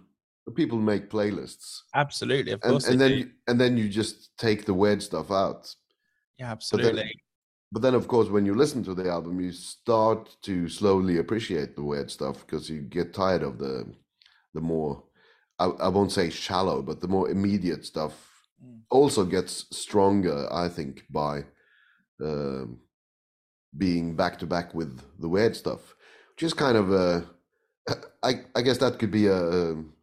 people 0.54 0.78
make 0.78 1.10
playlists. 1.10 1.80
Absolutely, 1.94 2.52
of 2.52 2.60
and, 2.62 2.72
course. 2.72 2.88
and 2.88 3.00
they 3.00 3.08
then 3.08 3.22
do. 3.22 3.30
and 3.48 3.60
then 3.60 3.76
you 3.76 3.88
just 3.88 4.36
take 4.36 4.64
the 4.64 4.74
weird 4.74 5.02
stuff 5.02 5.30
out. 5.30 5.74
yeah, 6.38 6.54
But 6.70 6.82
then, 6.82 6.86
absolutely. 6.86 7.20
but 7.72 7.82
then, 7.82 7.94
of 7.94 8.06
course, 8.06 8.28
when 8.28 8.46
you 8.46 8.54
listen 8.54 8.84
to 8.84 8.94
the 8.94 9.08
album, 9.08 9.40
you 9.40 9.52
start 9.52 10.36
to 10.42 10.68
slowly 10.68 11.18
appreciate 11.18 11.74
the 11.74 11.82
weird 11.82 12.10
stuff 12.10 12.46
because 12.46 12.68
you 12.68 12.80
get 12.82 13.14
tired 13.14 13.42
of 13.42 13.58
the 13.58 13.92
the 14.54 14.60
more 14.60 15.02
I, 15.62 15.66
I 15.86 15.88
won't 15.88 16.12
say 16.12 16.30
shallow, 16.30 16.82
but 16.82 17.00
the 17.00 17.08
more 17.08 17.30
immediate 17.30 17.84
stuff 17.86 18.14
Mm. 18.64 18.82
also 18.90 19.24
gets 19.24 19.66
stronger. 19.76 20.46
I 20.64 20.68
think 20.68 21.02
by 21.10 21.44
um, 22.20 22.78
being 23.76 24.14
back 24.14 24.38
to 24.38 24.46
back 24.46 24.72
with 24.72 25.00
the 25.18 25.28
weird 25.28 25.56
stuff, 25.56 25.96
which 26.30 26.44
is 26.44 26.54
kind 26.54 26.76
of 26.76 26.92
a. 26.92 27.24
I 28.22 28.32
I 28.54 28.62
guess 28.62 28.78
that 28.78 28.98
could 29.00 29.10
be 29.10 29.26
a. 29.26 29.42
um, 29.50 29.94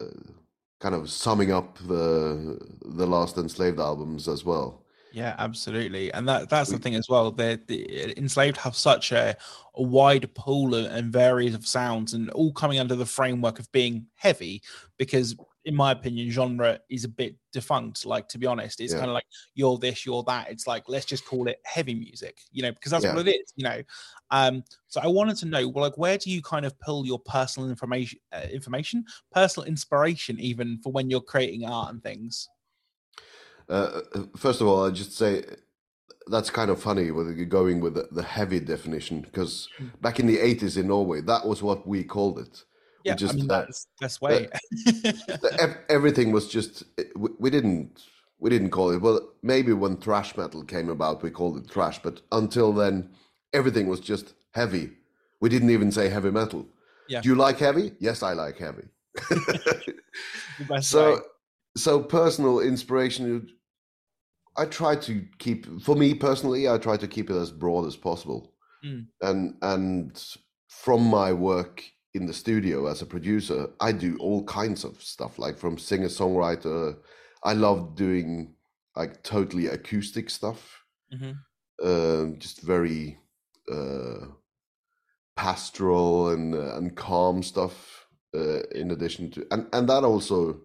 uh, 0.00 0.32
kind 0.80 0.94
of 0.94 1.08
summing 1.10 1.50
up 1.50 1.78
the 1.88 2.58
the 2.98 3.06
last 3.06 3.38
enslaved 3.38 3.80
albums 3.80 4.28
as 4.28 4.44
well. 4.44 4.83
Yeah, 5.14 5.36
absolutely, 5.38 6.12
and 6.12 6.28
that 6.28 6.48
that's 6.48 6.70
the 6.72 6.78
thing 6.78 6.96
as 6.96 7.08
well. 7.08 7.30
The, 7.30 7.60
the 7.68 8.18
enslaved 8.18 8.56
have 8.56 8.74
such 8.74 9.12
a, 9.12 9.36
a 9.76 9.82
wide 9.82 10.34
pool 10.34 10.74
of, 10.74 10.86
and 10.90 11.12
varies 11.12 11.54
of 11.54 11.64
sounds, 11.68 12.14
and 12.14 12.30
all 12.30 12.52
coming 12.52 12.80
under 12.80 12.96
the 12.96 13.06
framework 13.06 13.60
of 13.60 13.70
being 13.70 14.06
heavy. 14.16 14.60
Because, 14.98 15.36
in 15.66 15.76
my 15.76 15.92
opinion, 15.92 16.30
genre 16.32 16.80
is 16.90 17.04
a 17.04 17.08
bit 17.08 17.36
defunct. 17.52 18.04
Like 18.04 18.26
to 18.30 18.38
be 18.38 18.46
honest, 18.46 18.80
it's 18.80 18.92
Yeah. 18.92 18.98
kind 18.98 19.08
of 19.08 19.14
like 19.14 19.26
you're 19.54 19.78
this, 19.78 20.04
you're 20.04 20.24
that. 20.24 20.50
It's 20.50 20.66
like 20.66 20.88
let's 20.88 21.06
just 21.06 21.24
call 21.26 21.46
it 21.46 21.60
heavy 21.64 21.94
music, 21.94 22.40
you 22.50 22.62
know, 22.62 22.72
because 22.72 22.90
that's 22.90 23.04
Yeah. 23.04 23.12
what 23.12 23.28
it 23.28 23.30
is, 23.36 23.52
you 23.54 23.62
know. 23.62 23.82
Um, 24.32 24.64
so 24.88 25.00
I 25.00 25.06
wanted 25.06 25.36
to 25.38 25.46
know, 25.46 25.68
well, 25.68 25.84
like, 25.84 25.96
where 25.96 26.18
do 26.18 26.28
you 26.28 26.42
kind 26.42 26.66
of 26.66 26.76
pull 26.80 27.06
your 27.06 27.20
personal 27.20 27.68
information, 27.70 28.18
uh, 28.32 28.46
information, 28.50 29.04
personal 29.30 29.68
inspiration, 29.68 30.40
even 30.40 30.78
for 30.82 30.90
when 30.90 31.08
you're 31.08 31.20
creating 31.20 31.66
art 31.66 31.92
and 31.92 32.02
things? 32.02 32.48
Uh, 33.68 34.00
first 34.36 34.60
of 34.60 34.66
all, 34.66 34.86
I 34.86 34.90
just 34.90 35.16
say 35.16 35.44
that's 36.26 36.50
kind 36.50 36.70
of 36.70 36.80
funny 36.80 37.04
you're 37.04 37.44
going 37.44 37.80
with 37.80 37.94
the, 37.94 38.08
the 38.10 38.22
heavy 38.22 38.60
definition 38.60 39.20
because 39.20 39.68
Mm. 39.80 40.00
back 40.00 40.20
in 40.20 40.26
the 40.26 40.38
80s 40.38 40.76
in 40.76 40.88
Norway, 40.88 41.20
that 41.22 41.46
was 41.46 41.62
what 41.62 41.86
we 41.86 42.04
called 42.04 42.38
it. 42.38 42.64
We 43.04 43.10
Yeah, 43.10 43.14
just 43.16 43.34
I 43.34 43.36
mean 43.36 43.50
uh, 43.50 43.66
that's 43.66 43.86
best 44.00 44.22
way. 44.22 44.48
everything 45.88 46.32
was 46.32 46.48
just 46.48 46.84
we, 47.16 47.28
we 47.38 47.50
didn't 47.50 48.04
we 48.38 48.50
didn't 48.50 48.70
call 48.70 48.90
it 48.90 49.00
well 49.00 49.20
maybe 49.42 49.72
when 49.72 49.96
thrash 49.96 50.36
metal 50.36 50.62
came 50.64 50.88
about 50.88 51.22
we 51.22 51.30
called 51.30 51.56
it 51.56 51.70
thrash 51.70 51.98
but 52.02 52.20
until 52.32 52.72
then 52.72 53.08
everything 53.52 53.86
was 53.86 54.00
just 54.00 54.34
heavy 54.52 54.90
we 55.40 55.48
didn't 55.48 55.70
even 55.70 55.90
say 55.92 56.08
heavy 56.08 56.30
metal 56.30 56.66
Yeah. 57.08 57.20
do 57.20 57.28
you 57.28 57.34
like 57.34 57.58
heavy 57.58 57.92
yes 58.00 58.22
i 58.22 58.32
like 58.32 58.58
heavy 58.58 58.88
best 60.68 60.92
so 60.92 61.14
way. 61.14 61.20
So 61.76 62.00
personal 62.02 62.60
inspiration 62.60 63.48
i 64.56 64.64
try 64.64 64.94
to 64.94 65.26
keep 65.38 65.66
for 65.82 65.96
me 65.96 66.14
personally 66.14 66.68
i 66.68 66.78
try 66.78 66.96
to 66.96 67.08
keep 67.08 67.30
it 67.30 67.36
as 67.36 67.50
broad 67.50 67.86
as 67.86 67.96
possible 67.96 68.50
Mm. 68.84 69.06
and 69.22 69.56
and 69.62 70.36
from 70.68 71.02
my 71.04 71.32
work 71.32 71.82
in 72.12 72.26
the 72.26 72.34
studio 72.34 72.86
as 72.86 73.00
a 73.00 73.06
producer 73.06 73.68
i 73.80 73.92
do 73.92 74.16
all 74.18 74.44
kinds 74.44 74.84
of 74.84 75.02
stuff 75.02 75.38
like 75.38 75.56
from 75.58 75.78
singer 75.78 76.08
songwriter 76.08 76.94
i 77.44 77.54
love 77.54 77.94
doing 77.96 78.54
like 78.94 79.22
totally 79.22 79.66
acoustic 79.68 80.28
stuff 80.28 80.84
Mhm. 81.12 81.38
um, 81.82 82.38
just 82.38 82.60
very 82.60 83.18
uh, 83.72 84.26
pastoral 85.36 86.28
and 86.30 86.54
uh, 86.54 86.76
and 86.76 86.96
calm 86.96 87.42
stuff. 87.42 88.06
Uh, 88.36 88.62
in 88.74 88.90
addition 88.90 89.30
to 89.30 89.46
and 89.52 89.68
and 89.72 89.88
that 89.88 90.02
also 90.04 90.60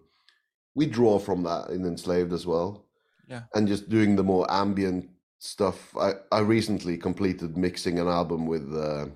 we 0.74 0.86
draw 0.86 1.18
from 1.18 1.42
that 1.44 1.70
in 1.70 1.84
enslaved 1.84 2.32
as 2.32 2.46
well. 2.46 2.86
Yeah. 3.28 3.42
and 3.54 3.68
just 3.68 3.88
doing 3.88 4.16
the 4.16 4.24
more 4.24 4.44
ambient 4.50 5.08
stuff. 5.38 5.96
I 5.96 6.14
I 6.32 6.40
recently 6.40 6.96
completed 6.98 7.56
mixing 7.56 7.98
an 7.98 8.08
album 8.08 8.46
with. 8.46 8.74
Uh, 8.74 9.06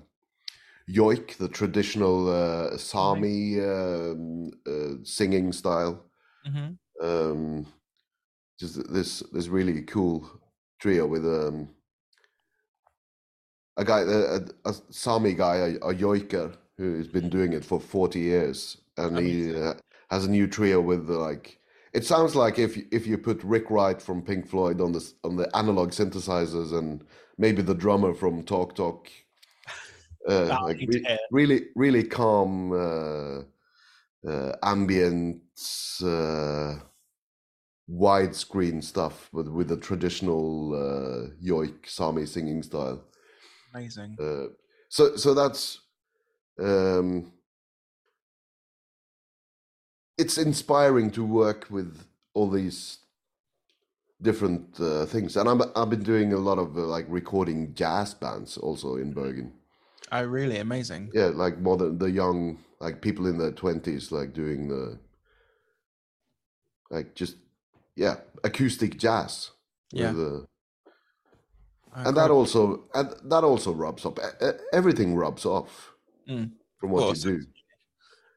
Yoik, 0.87 1.37
the 1.37 1.49
traditional 1.49 2.29
uh, 2.29 2.77
Sami 2.77 3.59
um, 3.59 4.51
uh, 4.67 4.93
singing 5.03 5.51
style, 5.51 6.05
Mhm. 6.47 6.77
um, 7.01 7.65
just 8.59 8.75
this 8.93 9.23
this 9.33 9.47
really 9.47 9.81
cool 9.81 10.29
trio 10.79 11.07
with 11.07 11.25
um, 11.25 11.67
a 13.77 13.83
guy, 13.83 14.01
a, 14.01 14.35
a, 14.35 14.41
a 14.65 14.73
Sami 14.91 15.33
guy, 15.33 15.55
a, 15.55 15.75
a 15.77 15.93
Yoiker, 15.93 16.55
who's 16.77 17.07
been 17.07 17.29
doing 17.29 17.53
it 17.53 17.65
for 17.65 17.79
forty 17.79 18.19
years, 18.19 18.77
and 18.97 19.17
he 19.17 19.49
Amazing. 19.49 19.63
uh, 19.63 19.73
has 20.09 20.25
a 20.25 20.29
new 20.31 20.47
trio 20.47 20.81
with 20.81 21.09
like. 21.09 21.59
It 21.93 22.03
sounds 22.05 22.35
like 22.35 22.59
if 22.59 22.75
you- 22.75 22.87
if 22.91 23.07
you 23.07 23.17
put 23.17 23.41
Rick 23.43 23.69
Wright 23.71 24.01
from 24.01 24.21
Pink 24.21 24.47
Floyd 24.47 24.81
on 24.81 24.91
the 24.91 25.13
on 25.23 25.35
the 25.37 25.49
analog 25.55 25.91
synthesizers 25.91 26.73
and 26.77 27.05
maybe 27.37 27.61
the 27.61 27.73
drummer 27.75 28.13
from 28.13 28.43
Talk 28.43 28.75
Talk, 28.75 29.09
uh, 30.27 30.57
like 30.63 30.77
re- 30.87 31.17
really 31.31 31.67
really 31.75 32.03
calm, 32.03 32.71
uh, 32.73 33.41
uh, 34.29 34.55
ambient. 34.63 35.41
Uh, 36.03 36.79
widescreen 37.89 38.83
stuff 38.83 39.29
with 39.31 39.47
with 39.47 39.67
the 39.67 39.77
traditional 39.77 40.73
uh, 40.73 41.29
yoik 41.43 41.87
Sami 41.87 42.25
singing 42.25 42.63
style. 42.63 43.03
Amazing. 43.73 44.17
Uh, 44.19 44.47
so 44.89 45.15
so 45.15 45.33
that's 45.33 45.81
um, 46.59 47.31
it's 50.17 50.37
inspiring 50.37 51.11
to 51.11 51.23
work 51.23 51.67
with 51.69 52.05
all 52.33 52.49
these 52.49 52.99
different 54.21 54.79
uh, 54.79 55.05
things, 55.05 55.35
and 55.35 55.47
I'm 55.49 55.61
I've 55.75 55.89
been 55.89 56.03
doing 56.03 56.33
a 56.33 56.37
lot 56.37 56.57
of 56.57 56.77
uh, 56.77 56.81
like 56.81 57.05
recording 57.09 57.73
jazz 57.73 58.13
bands 58.13 58.57
also 58.57 58.95
in 58.95 59.13
Bergen. 59.13 59.53
Oh, 60.11 60.23
really 60.23 60.57
amazing. 60.57 61.11
Yeah, 61.13 61.27
like 61.27 61.59
more 61.59 61.77
than 61.77 61.97
the 61.97 62.11
young 62.11 62.59
like 62.79 63.01
people 63.01 63.27
in 63.27 63.37
their 63.37 63.51
twenties, 63.51 64.11
like 64.11 64.33
doing 64.33 64.67
the 64.67 64.99
like 66.89 67.15
just 67.15 67.35
yeah 67.95 68.17
acoustic 68.43 68.97
jazz. 68.97 69.51
Yeah. 69.91 70.11
With, 70.11 70.33
uh, 70.41 70.45
Oh, 71.97 72.09
and 72.09 72.17
that 72.17 72.29
also 72.29 72.83
and 72.93 73.15
that 73.31 73.45
also 73.45 73.71
rubs 73.71 74.05
up. 74.05 74.19
Everything 74.73 75.15
rubs 75.15 75.45
off 75.45 75.93
Mm, 76.27 76.51
from 76.79 76.89
what 76.89 77.15
you 77.15 77.21
do. 77.21 77.45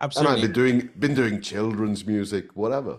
And 0.00 0.06
absolutely. 0.06 0.34
I've 0.36 0.42
been 0.42 0.52
doing 0.52 0.90
been 0.98 1.14
doing 1.14 1.40
children's 1.40 2.06
music, 2.06 2.54
whatever. 2.54 2.98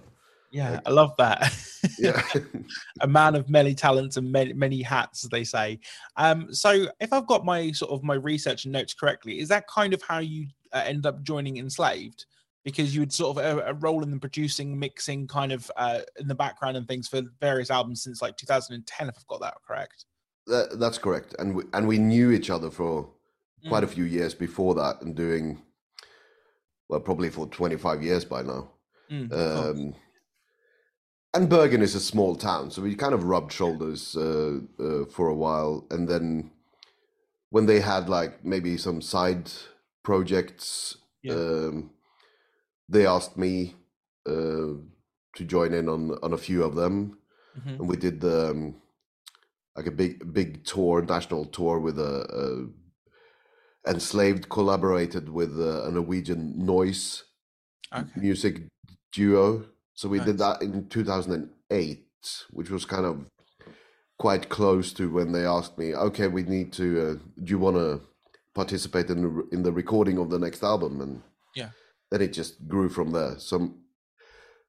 yeah, 0.51 0.71
like- 0.71 0.81
I 0.87 0.91
love 0.91 1.13
that. 1.17 1.53
Yeah, 1.97 2.21
a 3.01 3.07
man 3.07 3.35
of 3.35 3.49
many 3.49 3.73
talents 3.73 4.17
and 4.17 4.29
many, 4.29 4.51
many 4.51 4.81
hats, 4.81 5.23
as 5.23 5.29
they 5.29 5.45
say. 5.45 5.79
Um, 6.17 6.53
so, 6.53 6.87
if 6.99 7.13
I've 7.13 7.25
got 7.25 7.45
my 7.45 7.71
sort 7.71 7.91
of 7.91 8.03
my 8.03 8.15
research 8.15 8.65
and 8.65 8.73
notes 8.73 8.93
correctly, 8.93 9.39
is 9.39 9.47
that 9.47 9.65
kind 9.67 9.93
of 9.93 10.01
how 10.01 10.17
you 10.19 10.47
uh, 10.73 10.83
end 10.85 11.05
up 11.05 11.23
joining 11.23 11.55
Enslaved? 11.57 12.25
Because 12.65 12.93
you 12.93 12.99
would 13.01 13.13
sort 13.13 13.37
of 13.37 13.45
a, 13.59 13.69
a 13.69 13.73
role 13.75 14.03
in 14.03 14.11
the 14.11 14.19
producing, 14.19 14.77
mixing, 14.77 15.25
kind 15.27 15.53
of 15.53 15.71
uh, 15.77 15.99
in 16.19 16.27
the 16.27 16.35
background 16.35 16.75
and 16.75 16.85
things 16.85 17.07
for 17.07 17.21
various 17.39 17.71
albums 17.71 18.03
since 18.03 18.21
like 18.21 18.35
2010, 18.35 19.07
if 19.07 19.15
I've 19.17 19.27
got 19.27 19.39
that 19.39 19.55
correct. 19.65 20.03
that, 20.47 20.79
that's 20.79 20.97
correct. 20.97 21.33
And 21.39 21.55
we, 21.55 21.63
and 21.73 21.87
we 21.87 21.97
knew 21.97 22.31
each 22.31 22.49
other 22.49 22.69
for 22.69 23.09
quite 23.69 23.85
a 23.85 23.87
Mm. 23.87 23.91
few 23.91 24.03
years 24.03 24.33
before 24.33 24.75
that, 24.75 25.01
and 25.01 25.15
doing 25.15 25.61
well, 26.89 26.99
probably 26.99 27.29
for 27.29 27.47
twenty 27.47 27.77
five 27.77 28.03
years 28.03 28.25
by 28.25 28.41
now. 28.41 28.71
Mm. 29.11 29.31
Um, 29.31 29.95
and 31.33 31.47
Bergen 31.49 31.81
is 31.83 31.95
a 31.95 31.99
small 31.99 32.35
town, 32.35 32.71
so 32.71 32.81
we 32.81 32.95
kind 32.95 33.13
of 33.13 33.23
rubbed 33.23 33.51
shoulders 33.53 34.15
uh, 34.17 34.59
uh, 34.79 35.05
for 35.05 35.27
a 35.27 35.35
while, 35.35 35.85
and 35.91 36.07
then 36.07 36.51
when 37.51 37.67
they 37.67 37.79
had 37.79 38.09
like 38.09 38.43
maybe 38.43 38.77
some 38.77 39.01
side 39.01 39.51
projects, 40.03 40.97
Yeah. 41.21 41.35
um, 41.35 41.91
they 42.87 43.05
asked 43.05 43.37
me 43.37 43.75
uh, 44.25 44.73
to 45.35 45.45
join 45.45 45.73
in 45.73 45.87
on 45.87 46.11
on 46.23 46.33
a 46.33 46.37
few 46.37 46.63
of 46.63 46.75
them, 46.75 47.19
Mhm. 47.57 47.79
and 47.79 47.89
we 47.89 47.95
did 47.97 48.19
the 48.21 48.49
um, 48.51 48.81
like 49.75 49.87
a 49.87 49.91
big 49.95 50.33
big 50.33 50.63
tour, 50.65 51.01
national 51.03 51.45
tour 51.45 51.79
with 51.79 51.99
a, 51.99 52.25
a 52.43 52.67
enslaved 53.87 54.49
collaborated 54.49 55.29
with 55.29 55.59
a, 55.59 55.85
a 55.87 55.91
Norwegian 55.91 56.53
noise 56.65 57.23
Okay. 57.91 58.07
music 58.15 58.61
duo. 59.11 59.65
So 59.95 60.07
we 60.09 60.19
did 60.19 60.37
that 60.37 60.61
in 60.61 60.87
2008, 60.89 62.05
which 62.51 62.69
was 62.69 62.85
kind 62.85 63.05
of 63.05 63.25
quite 64.19 64.49
close 64.49 64.93
to 64.93 65.09
when 65.11 65.31
they 65.31 65.45
asked 65.45 65.77
me, 65.77 65.95
"Okay, 65.95 66.27
we 66.27 66.43
need 66.43 66.71
to. 66.73 67.01
Uh, 67.01 67.13
do 67.43 67.49
you 67.49 67.57
want 67.57 67.77
to 67.77 68.01
participate 68.53 69.09
in 69.09 69.21
the, 69.23 69.47
in 69.51 69.63
the 69.63 69.71
recording 69.71 70.17
of 70.19 70.29
the 70.29 70.37
next 70.39 70.61
album?" 70.63 71.01
And 71.01 71.23
Yeah. 71.55 71.71
then 72.11 72.21
it 72.21 72.31
just 72.33 72.67
grew 72.67 72.89
from 72.89 73.11
there. 73.11 73.39
So, 73.39 73.73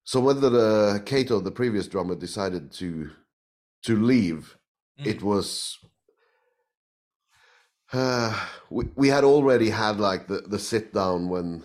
so 0.05 0.21
whether 0.21 0.49
the 0.49 1.03
Cato, 1.05 1.41
the 1.41 1.51
previous 1.53 1.87
drummer, 1.89 2.15
decided 2.15 2.73
to 2.73 3.11
to 3.83 3.97
leave, 3.97 4.57
Mm. 4.99 5.07
it 5.07 5.23
was. 5.23 5.79
Uh, 7.93 8.47
we 8.71 8.85
we 8.95 9.09
had 9.09 9.25
already 9.25 9.71
had 9.71 9.99
like 9.99 10.27
the, 10.27 10.43
the 10.47 10.59
sit 10.59 10.93
down 10.93 11.29
when 11.29 11.65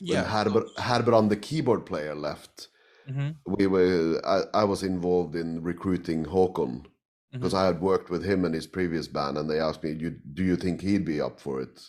Yeah, 0.00 0.22
when 0.22 0.30
Herber, 0.30 0.64
Herbrand, 0.78 1.28
the 1.28 1.36
keyboard 1.36 1.86
player, 1.86 2.14
left, 2.14 2.68
hmm 3.08 3.30
we 3.46 3.66
were 3.66 4.20
I, 4.24 4.62
I 4.62 4.64
was 4.64 4.82
involved 4.82 5.34
in 5.34 5.62
recruiting 5.62 6.24
Håkon 6.24 6.86
because 7.32 7.54
I 7.54 7.66
had 7.66 7.80
worked 7.80 8.10
with 8.10 8.24
him 8.24 8.44
and 8.44 8.54
his 8.54 8.66
previous 8.66 9.08
band, 9.08 9.38
and 9.38 9.48
they 9.48 9.60
asked 9.60 9.82
me, 9.82 9.92
"You 9.92 10.10
do 10.10 10.42
you 10.42 10.56
think 10.56 10.80
he'd 10.80 11.04
be 11.04 11.20
up 11.20 11.40
for 11.40 11.60
it?" 11.60 11.80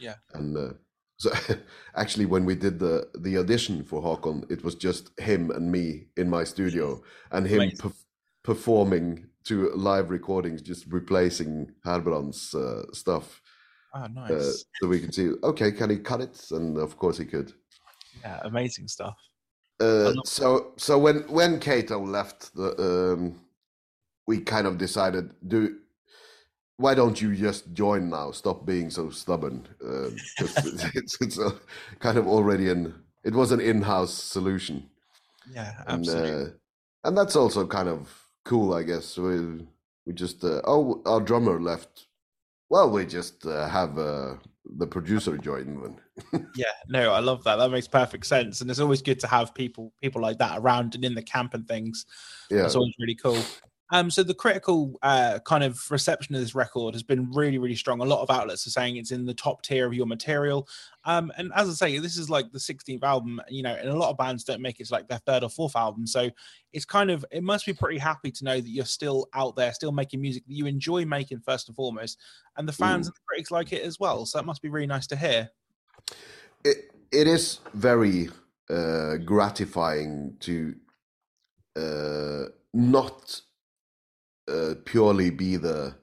Yeah. 0.00 0.14
And 0.34 0.56
uh, 0.56 0.72
so 1.18 1.30
actually, 1.94 2.26
when 2.26 2.44
we 2.44 2.54
did 2.54 2.78
the 2.78 3.08
the 3.18 3.38
audition 3.38 3.84
for 3.84 4.02
Håkon, 4.02 4.50
it 4.50 4.64
was 4.64 4.74
just 4.74 5.18
him 5.18 5.50
and 5.50 5.70
me 5.70 6.08
in 6.16 6.28
my 6.30 6.44
studio, 6.44 7.02
and 7.30 7.46
him 7.46 7.72
performing 8.42 9.26
to 9.48 9.70
live 9.74 10.10
recordings, 10.10 10.60
just 10.62 10.86
replacing 10.88 11.72
Herbrand's 11.84 12.54
uh, 12.54 12.84
stuff, 12.92 13.40
Oh, 13.94 14.00
uh, 14.00 14.38
so 14.38 14.86
we 14.86 15.00
could 15.00 15.14
see. 15.14 15.30
Okay, 15.42 15.72
can 15.72 15.88
he 15.90 15.96
cut 15.98 16.20
it? 16.20 16.50
And 16.50 16.76
of 16.76 16.98
course 16.98 17.16
he 17.16 17.24
could. 17.24 17.52
yeah, 18.20 18.40
amazing 18.44 18.86
stuff. 18.88 19.16
Uh, 19.80 20.12
so 20.24 20.72
so 20.76 20.98
when 20.98 21.20
when 21.28 21.58
Cato 21.60 21.98
left, 22.00 22.54
the, 22.54 23.14
um, 23.14 23.40
we 24.26 24.40
kind 24.40 24.66
of 24.66 24.76
decided 24.76 25.32
do. 25.46 25.78
Why 26.76 26.94
don't 26.94 27.20
you 27.20 27.34
just 27.34 27.72
join 27.72 28.10
now? 28.10 28.30
Stop 28.32 28.64
being 28.66 28.90
so 28.90 29.10
stubborn. 29.10 29.66
Um, 29.82 30.16
'cause 30.38 30.64
it's 30.94 31.20
it's 31.20 31.38
a, 31.38 31.52
kind 32.00 32.18
of 32.18 32.26
already 32.26 32.68
an 32.68 32.94
it 33.24 33.34
was 33.34 33.50
an 33.52 33.60
in-house 33.60 34.12
solution, 34.14 34.90
Yeah, 35.50 35.72
and 35.86 36.00
absolutely. 36.00 36.32
uh, 36.32 36.50
and 37.04 37.16
that's 37.16 37.36
also 37.36 37.66
kind 37.66 37.88
of 37.88 38.27
cool, 38.48 38.72
I 38.72 38.82
guess. 38.82 39.16
We 39.16 39.66
we 40.06 40.12
just 40.14 40.42
uh, 40.42 40.62
oh 40.64 41.02
our 41.06 41.20
drummer 41.20 41.60
left. 41.60 42.06
Well, 42.70 42.90
we 42.90 43.06
just 43.06 43.46
uh, 43.46 43.68
have 43.68 43.98
uh, 43.98 44.34
the 44.64 44.86
producer 44.86 45.36
join 45.38 45.80
then. 46.32 46.48
Yeah, 46.56 46.64
no, 46.88 47.12
I 47.12 47.20
love 47.20 47.44
that. 47.44 47.56
That 47.56 47.70
makes 47.70 47.86
perfect 47.86 48.26
sense, 48.26 48.60
and 48.60 48.70
it's 48.70 48.80
always 48.80 49.02
good 49.02 49.20
to 49.20 49.26
have 49.28 49.54
people 49.54 49.92
people 50.02 50.20
like 50.20 50.38
that 50.38 50.58
around 50.58 50.94
and 50.94 51.04
in 51.04 51.14
the 51.14 51.22
camp 51.22 51.54
and 51.54 51.68
things. 51.68 52.06
Yeah, 52.50 52.64
it's 52.64 52.74
always 52.74 52.94
really 52.98 53.14
cool. 53.14 53.40
Um, 53.90 54.10
so 54.10 54.22
the 54.22 54.34
critical 54.34 54.98
uh, 55.02 55.38
kind 55.44 55.64
of 55.64 55.90
reception 55.90 56.34
of 56.34 56.40
this 56.40 56.54
record 56.54 56.94
has 56.94 57.02
been 57.02 57.30
really, 57.32 57.58
really 57.58 57.74
strong. 57.74 58.00
A 58.00 58.04
lot 58.04 58.22
of 58.22 58.30
outlets 58.30 58.66
are 58.66 58.70
saying 58.70 58.96
it's 58.96 59.12
in 59.12 59.24
the 59.24 59.34
top 59.34 59.62
tier 59.62 59.86
of 59.86 59.94
your 59.94 60.06
material. 60.06 60.68
Um, 61.04 61.32
and 61.38 61.50
as 61.54 61.68
I 61.68 61.72
say, 61.72 61.98
this 61.98 62.18
is 62.18 62.28
like 62.28 62.52
the 62.52 62.58
16th 62.58 63.02
album, 63.02 63.40
you 63.48 63.62
know, 63.62 63.74
and 63.74 63.88
a 63.88 63.96
lot 63.96 64.10
of 64.10 64.18
bands 64.18 64.44
don't 64.44 64.60
make 64.60 64.78
it 64.80 64.88
to 64.88 64.92
like 64.92 65.08
their 65.08 65.18
third 65.18 65.42
or 65.42 65.48
fourth 65.48 65.74
album. 65.74 66.06
So 66.06 66.30
it's 66.72 66.84
kind 66.84 67.10
of, 67.10 67.24
it 67.30 67.42
must 67.42 67.64
be 67.64 67.72
pretty 67.72 67.98
happy 67.98 68.30
to 68.30 68.44
know 68.44 68.60
that 68.60 68.68
you're 68.68 68.84
still 68.84 69.28
out 69.34 69.56
there, 69.56 69.72
still 69.72 69.92
making 69.92 70.20
music 70.20 70.44
that 70.46 70.54
you 70.54 70.66
enjoy 70.66 71.06
making 71.06 71.40
first 71.40 71.68
and 71.68 71.76
foremost. 71.76 72.18
And 72.56 72.68
the 72.68 72.72
fans 72.72 73.06
and 73.06 73.14
the 73.14 73.20
critics 73.26 73.50
like 73.50 73.72
it 73.72 73.82
as 73.82 73.98
well. 73.98 74.26
So 74.26 74.38
that 74.38 74.44
must 74.44 74.60
be 74.60 74.68
really 74.68 74.86
nice 74.86 75.06
to 75.08 75.16
hear. 75.16 75.50
it 76.64 76.90
it 77.10 77.26
is 77.26 77.60
very 77.72 78.28
uh, 78.70 79.16
gratifying 79.16 80.36
to 80.40 80.74
uh, 81.76 82.44
not 82.74 83.40
uh, 84.48 84.74
purely 84.84 85.30
be 85.30 85.56
the 85.56 85.96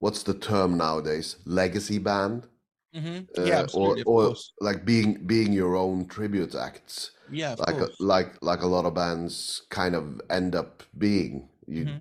what's 0.00 0.22
the 0.24 0.34
term 0.34 0.76
nowadays 0.78 1.36
legacy 1.46 1.98
band 1.98 2.48
Mm-hmm. 2.94 3.28
uh, 3.38 3.64
yeah, 3.64 3.66
or 3.72 3.96
or 4.06 4.34
like 4.60 4.84
being 4.84 5.26
being 5.26 5.52
your 5.52 5.76
own 5.76 6.06
tribute 6.08 6.54
acts 6.54 7.12
Yeah, 7.28 7.56
like 7.68 7.80
uh, 7.82 7.88
course. 7.88 7.96
like 8.00 8.42
like 8.42 8.62
a 8.62 8.66
lot 8.66 8.84
of 8.86 8.94
bands 8.94 9.62
kind 9.70 9.94
of 9.94 10.20
end 10.30 10.54
up 10.54 10.82
being 10.98 11.48
you 11.66 11.84
Mhm. 11.84 12.00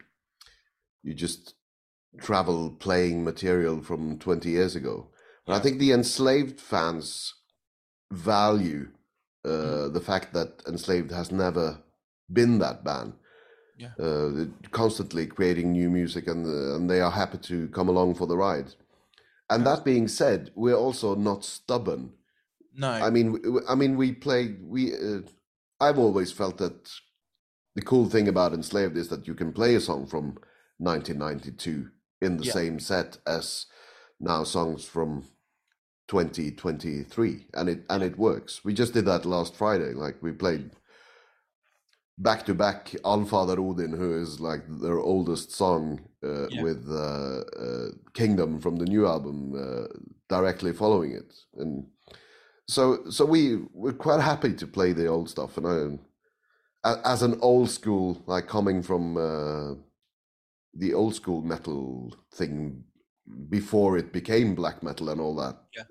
you 1.03 1.13
just 1.13 1.55
travel 2.19 2.71
playing 2.71 3.23
material 3.23 3.81
from 3.83 4.19
20 4.19 4.51
years 4.51 4.75
ago 4.75 5.09
and 5.47 5.55
i 5.55 5.59
think 5.59 5.79
the 5.79 5.91
enslaved 5.93 6.59
fans 6.61 7.35
value 8.11 8.91
uh, 9.45 9.49
Mm-hmm. 9.63 9.89
the 9.89 10.01
fact 10.03 10.33
that 10.33 10.63
enslaved 10.67 11.11
has 11.11 11.31
never 11.31 11.83
been 12.33 12.59
that 12.59 12.83
band 12.83 13.13
Yeah. 13.77 13.91
uh, 13.99 14.45
constantly 14.71 15.27
creating 15.27 15.71
new 15.71 15.89
music 15.89 16.27
and 16.27 16.45
uh, 16.45 16.75
and 16.75 16.89
they 16.89 17.01
are 17.01 17.11
happy 17.11 17.37
to 17.39 17.67
come 17.69 17.89
along 17.89 18.15
for 18.15 18.27
the 18.27 18.37
ride 18.37 18.73
and 19.49 19.65
that 19.65 19.83
being 19.83 20.07
said 20.07 20.51
we're 20.55 20.77
also 20.85 21.15
not 21.15 21.43
stubborn 21.43 22.13
no. 22.77 22.89
I 22.91 23.09
mean, 23.09 23.41
I 23.69 23.75
mean, 23.75 23.95
we 23.95 24.11
play. 24.11 24.55
We. 24.61 24.93
Uh, 24.93 25.21
I've 25.79 25.97
always 25.97 26.31
felt 26.31 26.57
that 26.57 26.91
the 27.75 27.81
cool 27.81 28.09
thing 28.09 28.27
about 28.27 28.53
Enslaved 28.53 28.97
is 28.97 29.07
that 29.09 29.27
you 29.27 29.33
can 29.33 29.53
play 29.53 29.75
a 29.75 29.79
song 29.79 30.07
from 30.07 30.37
1992 30.77 31.89
in 32.21 32.37
the 32.37 32.43
Yeah. 32.45 32.51
same 32.51 32.79
set 32.79 33.17
as 33.25 33.65
now 34.19 34.43
songs 34.43 34.85
from 34.85 35.23
2023, 36.07 37.47
and 37.53 37.69
it 37.69 37.85
and 37.89 38.03
it 38.03 38.17
works. 38.17 38.63
We 38.63 38.73
just 38.73 38.93
did 38.93 39.05
that 39.05 39.25
last 39.25 39.55
Friday. 39.55 39.93
Like 39.93 40.21
we 40.21 40.31
played 40.31 40.71
back 42.17 42.45
to 42.45 42.53
back 42.53 42.87
Allfader 43.03 43.57
Odin, 43.59 43.93
who 43.93 44.19
is 44.21 44.39
like 44.39 44.63
their 44.81 44.99
oldest 44.99 45.51
song, 45.51 45.99
uh, 46.23 46.47
Yeah. 46.49 46.61
with 46.61 46.87
uh, 46.89 47.41
uh, 47.59 47.87
Kingdom 48.13 48.59
from 48.59 48.77
the 48.77 48.85
new 48.85 49.05
album 49.07 49.53
uh, 49.55 49.87
directly 50.29 50.73
following 50.73 51.11
it, 51.11 51.33
and 51.57 51.87
so 52.67 53.09
so 53.09 53.25
we 53.25 53.57
we're 53.73 53.93
quite 53.93 54.21
happy 54.21 54.53
to 54.53 54.67
play 54.67 54.93
the 54.93 55.07
old 55.07 55.29
stuff 55.29 55.57
and 55.57 55.99
I, 56.83 56.95
as 57.05 57.21
an 57.23 57.39
old 57.41 57.69
school 57.69 58.23
like 58.27 58.47
coming 58.47 58.81
from 58.81 59.17
uh, 59.17 59.75
the 60.73 60.93
old 60.93 61.15
school 61.15 61.41
metal 61.41 62.15
thing 62.33 62.83
before 63.49 63.97
it 63.97 64.11
became 64.13 64.55
black 64.55 64.83
metal 64.83 65.09
and 65.09 65.21
all 65.21 65.35
that 65.35 65.57
Yeah. 65.75 65.83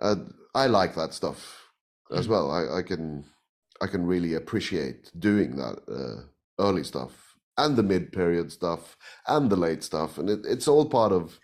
uh, 0.00 0.16
i 0.54 0.66
like 0.66 0.94
that 0.94 1.14
stuff 1.14 1.70
as 2.12 2.26
Mhm. 2.26 2.28
well 2.28 2.50
I, 2.50 2.78
I 2.78 2.82
can 2.82 3.24
i 3.80 3.86
can 3.86 4.06
really 4.06 4.34
appreciate 4.34 5.10
doing 5.18 5.56
that 5.56 5.76
uh, 5.90 6.22
early 6.62 6.84
stuff 6.84 7.36
and 7.58 7.76
the 7.76 7.82
mid 7.82 8.12
period 8.12 8.50
stuff 8.52 8.96
and 9.28 9.50
the 9.50 9.56
late 9.56 9.82
stuff 9.82 10.18
and 10.18 10.28
it, 10.30 10.40
it's 10.44 10.68
all 10.68 10.88
part 10.88 11.12
of 11.12 11.38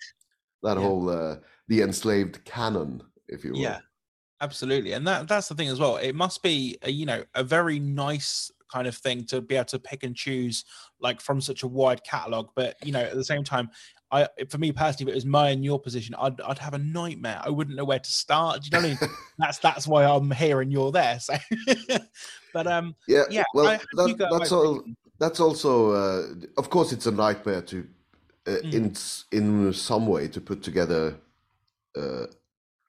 that 0.62 0.76
Yeah. 0.76 0.82
whole 0.82 1.08
uh, 1.10 1.36
the 1.68 1.82
enslaved 1.82 2.44
canon 2.44 3.02
if 3.28 3.44
you 3.44 3.56
will 3.56 3.62
Yeah, 3.62 3.80
absolutely, 4.40 4.92
and 4.92 5.06
that 5.06 5.28
that's 5.28 5.48
the 5.48 5.54
thing 5.54 5.68
as 5.68 5.78
well. 5.78 5.96
It 5.96 6.14
must 6.14 6.42
be 6.42 6.78
a, 6.82 6.90
you 6.90 7.06
know 7.06 7.24
a 7.34 7.42
very 7.44 7.78
nice 7.78 8.50
kind 8.72 8.88
of 8.88 8.96
thing 8.96 9.24
to 9.24 9.40
be 9.40 9.54
able 9.54 9.64
to 9.64 9.78
pick 9.78 10.02
and 10.02 10.16
choose 10.16 10.64
like 11.00 11.20
from 11.20 11.40
such 11.40 11.62
a 11.62 11.68
wide 11.68 12.02
catalog. 12.04 12.48
But 12.54 12.76
you 12.84 12.92
know, 12.92 13.00
at 13.00 13.14
the 13.14 13.24
same 13.24 13.44
time, 13.44 13.70
I 14.10 14.28
for 14.48 14.58
me 14.58 14.72
personally, 14.72 15.10
if 15.10 15.14
it 15.14 15.18
was 15.18 15.26
my 15.26 15.50
in 15.50 15.62
your 15.62 15.78
position, 15.80 16.14
I'd 16.18 16.40
I'd 16.40 16.58
have 16.58 16.74
a 16.74 16.78
nightmare. 16.78 17.40
I 17.44 17.50
wouldn't 17.50 17.76
know 17.76 17.84
where 17.84 17.98
to 17.98 18.10
start. 18.10 18.62
Do 18.62 18.66
you 18.66 18.70
know 18.82 18.88
what 18.88 18.98
I 19.02 19.06
mean? 19.06 19.14
that's 19.38 19.58
that's 19.58 19.86
why 19.86 20.04
I'm 20.04 20.30
here 20.30 20.60
and 20.60 20.72
you're 20.72 20.92
there. 20.92 21.18
So, 21.20 21.34
but 22.52 22.66
um, 22.66 22.94
Yeah, 23.06 23.24
yeah, 23.30 23.44
well, 23.54 23.68
I- 23.68 23.76
how 23.76 24.04
do 24.06 24.10
you 24.10 24.16
that, 24.16 24.30
that's 24.32 24.52
all. 24.52 24.82
That's 25.18 25.40
also, 25.40 25.92
uh, 25.92 26.22
of 26.58 26.68
course, 26.68 26.92
it's 26.92 27.06
a 27.06 27.10
nightmare 27.10 27.62
to, 27.62 27.86
uh, 28.46 28.50
Mm. 28.62 28.74
in 29.32 29.66
in 29.66 29.72
some 29.72 30.06
way, 30.06 30.28
to 30.28 30.40
put 30.42 30.62
together, 30.62 31.16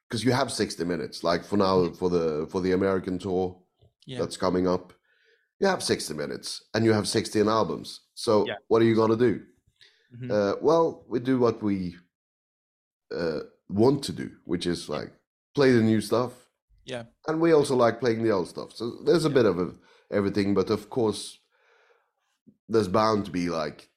because 0.07 0.23
you 0.23 0.31
have 0.31 0.51
sixty 0.51 0.83
minutes. 0.83 1.23
Like 1.23 1.43
for 1.43 1.57
now, 1.57 1.89
for 1.91 2.09
the 2.09 2.47
for 2.49 2.61
the 2.61 2.71
American 2.73 3.17
tour 3.19 3.61
yeah, 4.05 4.19
that's 4.19 4.37
coming 4.37 4.67
up, 4.67 4.93
you 5.59 5.67
have 5.67 5.83
sixty 5.83 6.13
minutes, 6.13 6.63
and 6.73 6.85
you 6.85 6.93
have 6.93 7.07
sixteen 7.07 7.47
albums. 7.47 8.01
So 8.13 8.45
Yeah. 8.47 8.55
what 8.67 8.81
are 8.81 8.85
you 8.85 8.95
gonna 8.95 9.17
do? 9.17 9.45
mhm, 10.15 10.31
Uh, 10.31 10.55
well, 10.61 11.05
we 11.07 11.19
do 11.19 11.39
what 11.39 11.61
we 11.61 11.95
uh, 13.11 13.41
want 13.69 14.03
to 14.03 14.11
do, 14.13 14.29
which 14.45 14.65
is 14.65 14.89
like 14.89 15.11
play 15.55 15.71
the 15.71 15.81
new 15.81 16.01
stuff, 16.01 16.31
yeah, 16.85 17.03
and 17.27 17.39
we 17.41 17.53
also 17.53 17.75
like 17.75 17.99
playing 17.99 18.23
the 18.23 18.31
old 18.31 18.47
stuff. 18.47 18.73
So 18.73 19.01
there's 19.05 19.25
a 19.25 19.29
bit 19.29 19.45
of 19.45 19.59
a, 19.59 19.73
everything, 20.11 20.53
but 20.53 20.69
of 20.69 20.89
course, 20.89 21.39
there's 22.69 22.87
bound 22.87 23.25
to 23.25 23.31
be 23.31 23.49
like 23.49 23.89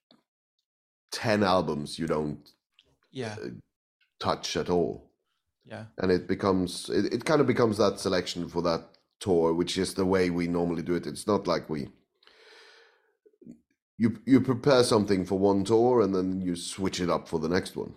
ten 1.12 1.42
albums 1.42 1.98
you 1.98 2.06
don't 2.06 2.48
yeah, 3.10 3.36
touch 4.18 4.56
at 4.56 4.70
all, 4.70 5.09
yeah, 5.70 5.84
and 5.98 6.10
it 6.10 6.26
becomes 6.26 6.90
it, 6.90 7.12
it 7.12 7.24
kind 7.24 7.40
of 7.40 7.46
becomes 7.46 7.78
that 7.78 8.00
selection 8.00 8.48
for 8.48 8.60
that 8.62 8.88
tour, 9.20 9.54
which 9.54 9.78
is 9.78 9.94
the 9.94 10.04
way 10.04 10.30
we 10.30 10.48
normally 10.48 10.82
do 10.82 10.94
it. 10.94 11.06
It's 11.06 11.26
not 11.26 11.46
like 11.46 11.70
we 11.70 11.88
you 13.96 14.18
you 14.26 14.40
prepare 14.40 14.82
something 14.82 15.24
for 15.24 15.38
one 15.38 15.64
tour 15.64 16.00
and 16.00 16.14
then 16.14 16.40
you 16.40 16.56
switch 16.56 17.00
it 17.00 17.10
up 17.10 17.28
for 17.28 17.38
the 17.38 17.48
next 17.48 17.76
one. 17.76 17.94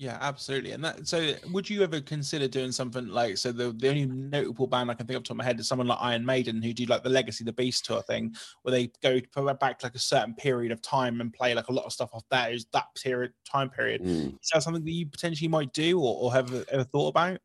Yeah, 0.00 0.16
absolutely. 0.22 0.70
And 0.72 0.82
that 0.82 1.06
so 1.06 1.34
would 1.52 1.68
you 1.68 1.82
ever 1.82 2.00
consider 2.00 2.48
doing 2.48 2.72
something 2.72 3.08
like 3.08 3.36
so 3.36 3.52
the 3.52 3.70
the 3.72 3.86
only 3.90 4.06
notable 4.06 4.66
band 4.66 4.90
I 4.90 4.94
can 4.94 5.06
think 5.06 5.18
of 5.18 5.24
top 5.24 5.32
of 5.32 5.36
my 5.36 5.44
head 5.44 5.60
is 5.60 5.68
someone 5.68 5.88
like 5.88 5.98
Iron 6.00 6.24
Maiden 6.24 6.62
who 6.62 6.72
do 6.72 6.86
like 6.86 7.02
the 7.02 7.10
Legacy 7.10 7.44
the 7.44 7.52
Beast 7.52 7.84
tour 7.84 8.00
thing 8.00 8.34
where 8.62 8.72
they 8.72 8.90
go 9.02 9.20
back 9.56 9.78
to 9.80 9.84
like 9.86 9.94
a 9.94 9.98
certain 9.98 10.32
period 10.32 10.72
of 10.72 10.80
time 10.80 11.20
and 11.20 11.30
play 11.34 11.52
like 11.52 11.68
a 11.68 11.72
lot 11.72 11.84
of 11.84 11.92
stuff 11.92 12.08
off 12.14 12.24
that 12.30 12.50
is 12.50 12.64
that 12.72 12.86
period 12.94 13.34
time 13.44 13.68
period. 13.68 14.00
Mm. 14.00 14.32
Is 14.42 14.50
that 14.54 14.62
something 14.62 14.82
that 14.82 14.90
you 14.90 15.04
potentially 15.04 15.48
might 15.48 15.70
do 15.74 16.00
or, 16.00 16.16
or 16.22 16.32
have 16.32 16.50
ever 16.72 16.84
thought 16.84 17.08
about? 17.08 17.38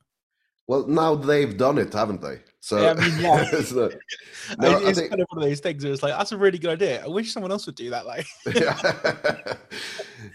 Well, 0.68 0.88
now 0.88 1.14
they've 1.14 1.58
done 1.58 1.78
it, 1.78 1.92
haven't 1.92 2.22
they? 2.22 2.40
So, 2.62 2.82
Yeah, 2.82 2.92
I 2.98 3.10
mean, 3.10 3.20
yeah. 3.20 3.44
so- 3.64 3.92
No, 4.60 4.78
it's 4.78 4.98
think- 4.98 5.10
kind 5.10 5.22
of 5.22 5.28
one 5.30 5.44
of 5.44 5.50
those 5.50 5.60
things 5.60 5.84
where 5.84 5.92
it's 5.92 6.02
like 6.04 6.14
that's 6.18 6.32
a 6.32 6.38
really 6.38 6.58
good 6.58 6.72
idea. 6.72 7.04
I 7.04 7.10
wish 7.10 7.34
someone 7.34 7.52
else 7.52 7.66
would 7.66 7.76
do 7.76 7.90
that. 7.90 8.06
Like, 8.06 8.26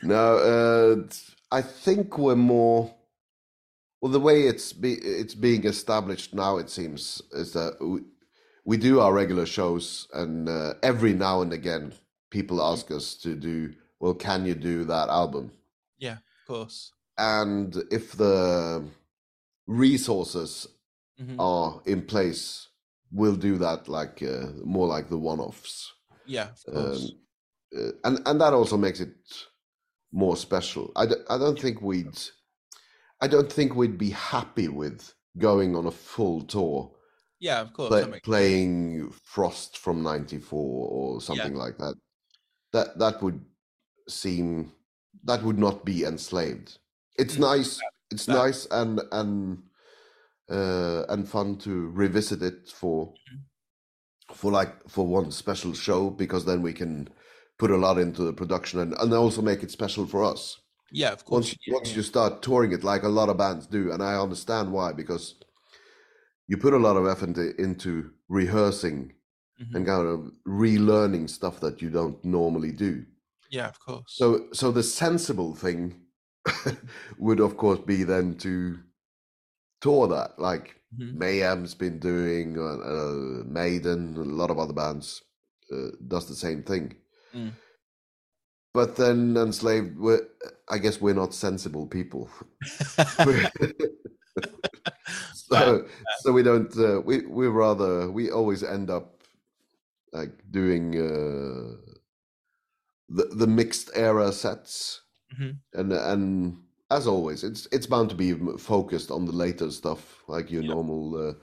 no, 0.03 0.37
uh, 0.37 1.09
I 1.51 1.63
think 1.63 2.17
we're 2.19 2.37
more. 2.37 2.95
well, 4.01 4.13
the 4.13 4.21
way 4.21 4.43
it's 4.43 4.73
be, 4.73 4.95
it's 4.95 5.35
being 5.35 5.65
established 5.67 6.33
now, 6.35 6.57
it 6.59 6.71
seems, 6.71 7.21
is 7.33 7.53
that 7.53 7.77
we, 7.81 8.01
we 8.65 8.77
do 8.77 9.01
our 9.01 9.13
regular 9.13 9.47
shows, 9.47 10.09
and 10.15 10.49
uh, 10.49 10.75
every 10.83 11.13
now 11.13 11.43
and 11.43 11.53
again, 11.53 11.93
people 12.31 12.63
ask 12.63 12.91
us 12.91 13.15
to 13.17 13.35
do. 13.35 13.75
Well, 13.99 14.15
can 14.15 14.47
you 14.47 14.55
do 14.55 14.85
that 14.85 15.09
album? 15.09 15.53
Yeah, 15.99 16.13
of 16.19 16.47
course. 16.47 16.93
And 17.19 17.77
if 17.91 18.13
the 18.13 18.85
resources 19.67 20.67
Mhm. 21.21 21.37
are 21.39 21.83
in 21.85 22.03
place, 22.07 22.69
we'll 23.13 23.37
do 23.37 23.59
that 23.59 23.89
like 23.89 24.23
uh, 24.23 24.53
more 24.65 24.87
like 24.87 25.09
the 25.11 25.19
one-offs. 25.19 25.93
Yeah, 26.25 26.49
of 26.51 26.65
course. 26.75 27.13
Um, 27.75 27.79
uh, 27.79 27.93
and 28.05 28.23
and 28.27 28.41
that 28.41 28.55
also 28.55 28.77
makes 28.79 29.01
it 29.01 29.15
more 30.13 30.37
special. 30.37 30.93
I, 30.97 31.07
d- 31.07 31.15
I 31.29 31.39
don't 31.39 31.59
think 31.59 31.81
we'd 31.83 32.19
I 33.21 33.27
don't 33.29 33.53
think 33.53 33.75
we'd 33.77 33.99
be 33.99 34.11
happy 34.11 34.69
with 34.69 35.13
going 35.39 35.77
on 35.77 35.87
a 35.87 35.91
full 35.91 36.43
tour 36.43 36.91
yeah, 37.39 37.61
of 37.61 37.73
course. 37.73 37.89
play, 37.89 38.21
playing 38.21 39.11
Frost 39.25 39.79
from 39.79 40.03
'94 40.03 40.59
or 40.89 41.21
something 41.21 41.55
like 41.55 41.79
that. 41.79 41.95
That 42.73 42.99
that 42.99 43.23
would 43.23 43.41
seem 44.09 44.73
that 45.25 45.43
would 45.43 45.59
not 45.59 45.85
be 45.85 46.05
enslaved. 46.05 46.79
It's 47.19 47.37
Mm, 47.37 47.41
nice. 47.41 47.81
It's 48.11 48.27
that- 48.27 48.35
nice 48.35 48.67
and 48.71 49.01
and 49.13 49.63
uh, 50.51 51.05
and 51.09 51.29
fun 51.29 51.57
to 51.59 51.89
revisit 51.91 52.43
it 52.43 52.69
for 52.69 53.07
Mm-hmm. 53.07 54.35
for 54.35 54.51
like 54.53 54.89
for 54.89 55.07
one 55.07 55.31
special 55.31 55.73
show 55.75 56.11
because 56.11 56.45
then 56.45 56.63
we 56.63 56.73
can 56.73 57.09
put 57.61 57.71
a 57.71 57.77
lot 57.87 57.99
into 57.99 58.23
the 58.25 58.33
production 58.33 58.81
and, 58.81 58.93
and 59.01 59.13
also 59.15 59.43
make 59.43 59.63
it 59.63 59.71
special 59.71 60.07
for 60.07 60.25
us 60.33 60.43
yeah, 60.93 61.13
of 61.13 61.25
course. 61.25 61.37
once 61.37 61.55
once 61.79 61.97
you 61.97 62.03
start 62.03 62.43
touring 62.43 62.73
it 62.73 62.83
like 62.93 63.05
a 63.07 63.09
lot 63.19 63.29
of 63.29 63.37
bands 63.45 63.67
do 63.67 63.93
and 63.93 64.03
i 64.03 64.15
understand 64.27 64.73
why 64.73 64.93
because 64.93 65.25
you 66.49 66.57
put 66.57 66.75
a 66.75 66.79
lot 66.87 66.97
of 66.97 67.07
effort 67.07 67.37
into- 67.59 68.11
rehearsing 68.29 69.13
Mhm. 69.61 69.75
and 69.75 69.87
kind 69.87 70.07
of 70.15 70.21
relearning 70.47 71.29
stuff 71.29 71.57
that 71.61 71.83
you 71.83 71.91
don't 71.91 72.25
normally 72.25 72.73
do 72.73 72.93
Yeah, 73.59 73.69
of 73.69 73.79
course. 73.87 74.11
so 74.21 74.27
so 74.53 74.73
the 74.73 74.83
sensible 74.83 75.53
thing 75.65 75.81
would 77.19 77.41
of 77.41 77.53
course 77.57 77.81
be 77.93 78.05
then 78.05 78.37
to 78.39 78.53
tour 79.81 80.09
that 80.09 80.31
like 80.39 80.67
Mhm. 80.99 81.15
mayhem's 81.25 81.75
been 81.75 81.99
doing 82.01 82.59
uh, 82.59 82.79
uh, 82.95 83.45
maiden 83.61 84.17
a 84.17 84.25
lot 84.43 84.51
of 84.51 84.59
other 84.59 84.73
bands 84.83 85.23
uh, 85.75 85.91
does 86.09 86.27
the 86.29 86.35
same 86.47 86.63
thing 86.63 86.97
Mm. 87.35 87.53
but 88.75 88.97
then 88.97 89.37
enslaved 89.37 89.99
we're, 89.99 90.27
i 90.69 90.79
guess 90.79 91.01
we're 91.01 91.15
not 91.15 91.35
sensible 91.35 91.87
people 91.87 92.29
so 95.35 95.87
so 96.21 96.33
we 96.33 96.43
don't 96.43 96.77
uh, 96.79 97.01
we 97.01 97.27
we 97.27 97.47
rather 97.47 98.11
we 98.11 98.31
always 98.31 98.63
end 98.63 98.91
up 98.91 99.23
like 100.13 100.33
doing 100.51 100.97
uh 100.97 101.77
the 103.09 103.25
the 103.37 103.47
mixed 103.47 103.91
era 103.95 104.33
sets 104.33 105.03
Mhm. 105.39 105.59
and 105.75 105.93
and 105.93 106.57
as 106.91 107.07
always 107.07 107.45
it's 107.45 107.67
it's 107.73 107.87
bound 107.87 108.11
to 108.11 108.17
be 108.17 108.33
focused 108.59 109.11
on 109.11 109.25
the 109.25 109.33
later 109.33 109.71
stuff 109.71 110.23
like 110.29 110.51
your 110.51 110.63
Yeah. 110.63 110.75
normal 110.75 111.29
uh, 111.31 111.35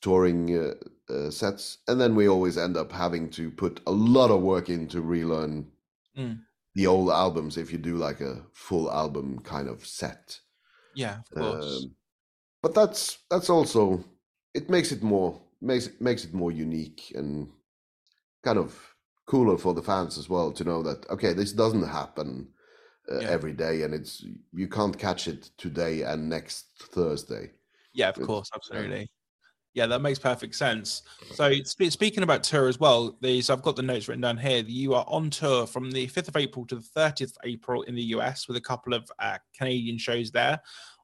touring 0.00 0.56
uh, 0.56 0.74
uh, 1.12 1.30
sets 1.30 1.78
and 1.88 2.00
then 2.00 2.14
we 2.14 2.28
always 2.28 2.58
end 2.58 2.76
up 2.76 2.92
having 2.92 3.30
to 3.30 3.50
put 3.50 3.80
a 3.86 3.90
lot 3.92 4.30
of 4.30 4.42
work 4.42 4.68
in 4.68 4.88
to 4.88 5.00
relearn 5.00 5.70
Mm. 6.16 6.46
the 6.74 6.86
old 6.86 7.10
albums 7.10 7.56
if 7.56 7.72
you 7.72 7.78
do 7.78 7.96
like 7.96 8.20
a 8.20 8.46
full 8.52 8.90
album 8.92 9.38
kind 9.40 9.68
of 9.68 9.86
set 9.86 10.40
yeah, 10.94 11.18
of 11.18 11.30
course. 11.30 11.82
um, 11.84 11.96
but 12.62 12.74
that's 12.74 13.18
that's 13.30 13.50
also 13.50 14.04
it 14.54 14.70
makes 14.70 14.92
it 14.92 15.02
more 15.02 15.40
makes 15.60 15.86
it 15.88 16.00
makes 16.00 16.24
it 16.24 16.34
more 16.34 16.52
unique 16.52 17.12
and 17.14 17.52
kind 18.44 18.58
of 18.58 18.94
cooler 19.26 19.58
for 19.58 19.74
the 19.74 19.82
fans 19.82 20.18
as 20.18 20.28
well 20.28 20.52
to 20.52 20.64
know 20.64 20.82
that 20.82 21.08
okay 21.10 21.32
this 21.32 21.52
doesn't 21.52 21.88
happen 21.88 22.48
uh, 23.10 23.20
Yeah. 23.20 23.28
every 23.28 23.52
day 23.52 23.82
and 23.82 23.94
it's 23.94 24.24
you 24.52 24.68
can't 24.68 24.98
catch 24.98 25.28
it 25.28 25.50
today 25.58 26.02
and 26.02 26.28
next 26.28 26.66
Thursday. 26.78 27.52
Yeah, 27.94 28.10
of 28.10 28.16
with- 28.18 28.26
course, 28.26 28.50
absolutely. 28.54 29.10
Yeah, 29.76 29.84
that 29.88 30.00
makes 30.00 30.18
perfect 30.18 30.54
sense. 30.54 31.02
So, 31.34 31.52
spe- 31.64 31.90
speaking 31.90 32.22
about 32.22 32.42
tour 32.42 32.66
as 32.66 32.80
well, 32.80 33.14
these 33.20 33.50
I've 33.50 33.60
got 33.60 33.76
the 33.76 33.82
notes 33.82 34.08
written 34.08 34.22
down 34.22 34.38
here. 34.38 34.64
You 34.66 34.94
are 34.94 35.04
on 35.06 35.28
tour 35.28 35.66
from 35.66 35.90
the 35.90 36.06
5th 36.06 36.28
of 36.28 36.36
April 36.38 36.64
to 36.68 36.76
the 36.76 36.80
30th 36.80 37.32
of 37.32 37.38
April 37.44 37.82
in 37.82 37.94
the 37.94 38.02
US 38.04 38.48
with 38.48 38.56
a 38.56 38.60
couple 38.60 38.94
of 38.94 39.12
uh, 39.18 39.36
Canadian 39.54 39.98
shows 39.98 40.30
there. 40.30 40.58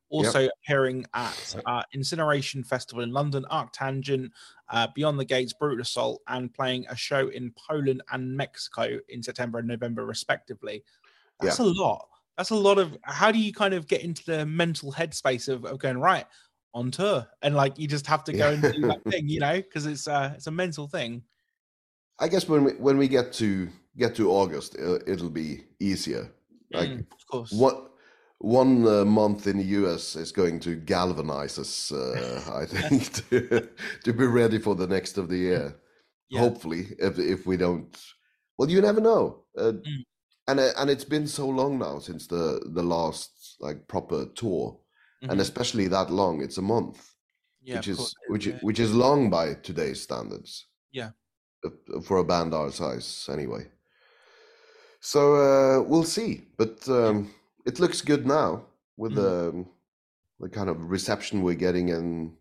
Also 0.08 0.48
appearing 0.62 1.04
at 1.12 1.54
uh, 1.66 1.82
Incineration 1.92 2.64
Festival 2.64 3.02
in 3.02 3.12
London, 3.12 3.44
Arctangent, 3.50 4.30
uh, 4.70 4.86
Beyond 4.94 5.20
the 5.20 5.24
Gates, 5.26 5.52
Brutal 5.52 5.82
Assault, 5.82 6.22
and 6.28 6.52
playing 6.52 6.86
a 6.88 6.96
show 6.96 7.28
in 7.28 7.52
Poland 7.68 8.02
and 8.10 8.34
Mexico 8.34 8.98
in 9.10 9.22
September 9.22 9.58
and 9.58 9.68
November, 9.68 10.06
respectively. 10.06 10.82
That's 11.40 11.58
a 11.58 11.64
lot. 11.64 12.08
That's 12.38 12.50
a 12.50 12.56
lot 12.56 12.78
of. 12.78 12.96
How 13.02 13.30
do 13.30 13.38
you 13.38 13.52
kind 13.52 13.74
of 13.74 13.86
get 13.86 14.02
into 14.02 14.24
the 14.24 14.46
mental 14.46 14.92
headspace 14.92 15.50
of, 15.50 15.66
of 15.66 15.78
going 15.78 15.98
right 15.98 16.26
on 16.74 16.90
tour 16.90 17.26
and 17.42 17.54
like 17.54 17.78
you 17.78 17.86
just 17.86 18.06
have 18.06 18.24
to 18.24 18.32
go 18.32 18.50
and 18.50 18.62
do 18.62 18.80
that 18.88 19.02
thing, 19.10 19.28
you 19.28 19.40
know, 19.40 19.56
because 19.56 19.86
it's 19.86 20.08
uh 20.08 20.32
it's 20.34 20.46
a 20.46 20.50
mental 20.50 20.88
thing. 20.88 21.22
I 22.18 22.28
guess 22.28 22.48
when 22.48 22.64
we 22.64 22.72
when 22.72 22.98
we 22.98 23.08
get 23.08 23.32
to 23.34 23.68
get 23.96 24.14
to 24.16 24.30
August 24.30 24.76
it'll, 24.76 25.00
it'll 25.06 25.30
be 25.30 25.64
easier. 25.80 26.30
Like 26.72 26.90
Mm, 26.90 27.00
of 27.00 27.26
course. 27.30 27.52
What 27.52 27.90
one 28.38 28.86
uh, 28.88 29.04
month 29.04 29.46
in 29.46 29.58
the 29.58 29.64
US 29.64 30.16
is 30.16 30.32
going 30.32 30.58
to 30.60 30.74
galvanize 30.74 31.58
us, 31.58 31.92
uh, 31.92 32.42
I 32.52 32.66
think, 32.88 33.12
to, 33.30 33.68
to 34.04 34.12
be 34.12 34.26
ready 34.26 34.58
for 34.58 34.74
the 34.74 34.86
next 34.86 35.16
of 35.16 35.28
the 35.28 35.36
year. 35.36 35.76
Yeah. 36.28 36.40
Hopefully, 36.40 36.88
if 36.98 37.18
if 37.18 37.46
we 37.46 37.56
don't, 37.56 37.96
well, 38.58 38.70
you 38.70 38.80
never 38.80 39.00
know. 39.00 39.44
Uh, 39.56 39.72
Mm. 39.72 40.04
And 40.48 40.58
uh, 40.58 40.72
and 40.76 40.90
it's 40.90 41.04
been 41.04 41.28
so 41.28 41.48
long 41.48 41.78
now 41.78 42.00
since 42.00 42.26
the 42.26 42.60
the 42.74 42.82
last 42.82 43.56
like 43.60 43.86
proper 43.86 44.26
tour, 44.34 44.76
Mhm. 45.22 45.30
and 45.30 45.40
especially 45.40 45.88
that 45.88 46.10
long. 46.10 46.42
It's 46.42 46.58
a 46.58 46.62
month, 46.62 47.14
yeah, 47.62 47.76
which 47.76 47.88
is 47.88 47.96
course 47.98 48.14
which 48.28 48.46
which 48.62 48.80
is 48.80 48.94
long 48.94 49.30
by 49.30 49.54
today's 49.54 50.02
standards. 50.02 50.66
Yeah. 50.92 51.12
Uh, 51.64 52.00
for 52.00 52.18
a 52.18 52.24
band 52.24 52.54
our 52.54 52.72
size, 52.72 53.28
anyway. 53.32 53.70
So 55.00 55.34
uh, 55.36 55.82
we'll 55.82 56.04
see, 56.04 56.48
but 56.56 56.88
um, 56.88 57.34
it 57.66 57.80
looks 57.80 58.00
good 58.02 58.26
now 58.26 58.66
with 58.96 59.12
Mm-hmm. 59.12 59.22
the 59.22 59.64
the 60.40 60.48
kind 60.48 60.68
of 60.70 60.90
reception 60.90 61.42
we're 61.42 61.54
getting, 61.54 61.90
and 61.90 62.36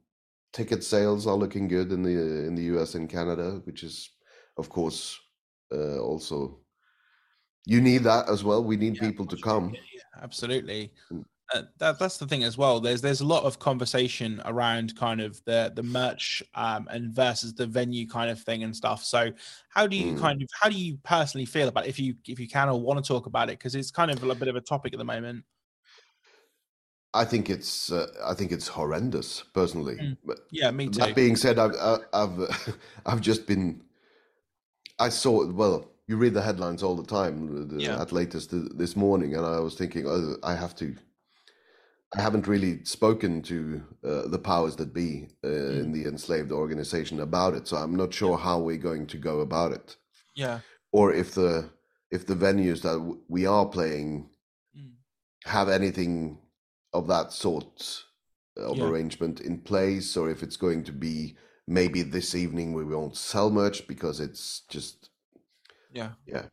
ticket 0.53 0.83
sales 0.83 1.27
are 1.27 1.35
looking 1.37 1.67
good 1.67 1.91
in 1.91 2.03
the 2.03 2.11
in 2.47 2.55
the 2.55 2.63
US 2.63 2.95
and 2.95 3.09
Canada, 3.09 3.61
which 3.65 3.83
is, 3.83 4.09
of 4.57 4.69
course, 4.69 5.19
uh, 5.71 5.99
also 5.99 6.59
you 7.65 7.81
need 7.81 8.03
that 8.03 8.27
as 8.29 8.43
well. 8.43 8.63
We 8.63 8.77
need 8.77 8.95
Yeah, 8.95 9.09
people 9.09 9.25
to 9.27 9.37
come. 9.37 9.71
yeah, 9.73 9.81
yeah, 9.93 10.23
absolutely. 10.23 10.91
Mm. 11.11 11.25
Uh, 11.53 11.63
that 11.79 11.99
that's 11.99 12.17
the 12.17 12.25
thing 12.27 12.43
as 12.43 12.57
well. 12.57 12.79
There's 12.79 13.01
there's 13.01 13.19
a 13.21 13.25
lot 13.25 13.43
of 13.43 13.59
conversation 13.59 14.41
around 14.45 14.95
kind 14.95 15.19
of 15.19 15.43
the 15.45 15.71
the 15.75 15.83
merch 15.83 16.41
um, 16.55 16.87
and 16.89 17.11
versus 17.11 17.53
the 17.53 17.67
venue 17.67 18.07
kind 18.07 18.31
of 18.31 18.39
thing 18.39 18.63
and 18.63 18.73
stuff. 18.75 19.03
So 19.03 19.31
how 19.69 19.85
do 19.87 19.97
you 19.97 20.13
Mm. 20.13 20.19
kind 20.19 20.41
of 20.41 20.47
how 20.61 20.69
do 20.69 20.77
you 20.77 20.97
personally 21.03 21.45
feel 21.45 21.67
about 21.67 21.85
it 21.85 21.89
if 21.89 21.99
you 21.99 22.15
if 22.27 22.39
you 22.39 22.47
can 22.47 22.69
or 22.69 22.79
want 22.79 23.03
to 23.03 23.07
talk 23.07 23.25
about 23.25 23.49
it 23.49 23.57
because 23.59 23.75
it's 23.75 23.91
kind 23.91 24.11
of 24.11 24.23
a 24.23 24.35
bit 24.35 24.47
of 24.47 24.55
a 24.55 24.61
topic 24.61 24.93
at 24.93 24.99
the 24.99 25.05
moment. 25.05 25.43
I 27.13 27.25
think 27.25 27.49
it's 27.49 27.91
uh, 27.91 28.07
I 28.25 28.33
think 28.33 28.51
it's 28.53 28.69
horrendous 28.69 29.43
personally. 29.53 29.95
Mm. 29.97 30.17
But 30.23 30.39
Yeah, 30.51 30.71
me 30.71 30.85
too. 30.87 30.99
that 30.99 31.15
being 31.15 31.35
said, 31.35 31.59
I've 31.59 31.75
I- 31.75 31.97
I've 32.13 32.77
I've 33.05 33.21
just 33.21 33.45
been. 33.47 33.81
I 34.99 35.09
saw 35.09 35.45
well. 35.51 35.87
You 36.07 36.17
read 36.17 36.33
the 36.33 36.41
headlines 36.41 36.83
all 36.83 36.95
the 36.95 37.05
time. 37.05 37.67
the- 37.69 37.81
Yeah. 37.81 38.01
At 38.01 38.11
latest 38.11 38.51
th- 38.51 38.71
this 38.75 38.95
morning, 38.95 39.35
and 39.35 39.45
I 39.45 39.59
was 39.59 39.75
thinking, 39.75 40.05
oh, 40.07 40.35
I 40.43 40.55
have 40.55 40.75
to. 40.77 40.95
I 42.17 42.21
haven't 42.21 42.47
really 42.47 42.83
spoken 42.83 43.41
to 43.43 43.81
uh, 44.03 44.27
the 44.27 44.39
powers 44.39 44.75
that 44.77 44.93
be 44.93 45.27
uh, 45.43 45.47
Mm. 45.47 45.79
in 45.79 45.91
the 45.93 46.05
enslaved 46.05 46.51
organization 46.51 47.19
about 47.21 47.53
it, 47.53 47.67
so 47.67 47.77
I'm 47.77 47.95
not 47.95 48.13
sure 48.13 48.37
how 48.37 48.59
we're 48.59 48.77
going 48.89 49.07
to 49.07 49.17
go 49.17 49.39
about 49.41 49.71
it, 49.71 49.97
yeah. 50.35 50.59
or 50.91 51.13
if 51.13 51.33
the 51.33 51.69
if 52.11 52.25
the 52.27 52.35
venues 52.35 52.81
that 52.81 52.97
w- 52.97 53.21
we 53.29 53.45
are 53.45 53.65
playing 53.65 54.29
Mm. 54.77 54.91
have 55.45 55.69
anything 55.69 56.37
of 56.91 57.07
that 57.07 57.31
sort 57.31 58.03
of 58.57 58.77
Yeah. 58.77 58.83
arrangement 58.89 59.39
in 59.39 59.61
place, 59.61 60.17
or 60.17 60.29
if 60.29 60.43
it's 60.43 60.57
going 60.57 60.83
to 60.83 60.91
be 60.91 61.37
maybe 61.67 62.01
this 62.03 62.35
evening 62.35 62.73
we 62.73 62.83
won't 62.83 63.15
sell 63.15 63.49
merch 63.49 63.87
because 63.87 64.19
it's 64.19 64.61
just 64.67 65.09
Yeah. 65.93 66.13
Yeah 66.25 66.47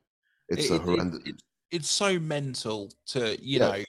it's 0.49 0.67
It- 0.67 0.71
a 0.71 0.75
it- 0.75 0.81
it- 0.81 0.85
horrendous. 0.85 1.23
it- 1.27 1.43
it's 1.73 1.91
so 1.91 2.19
mental 2.21 2.93
to 3.07 3.21
you 3.45 3.59
Yeah. 3.59 3.69
know. 3.79 3.85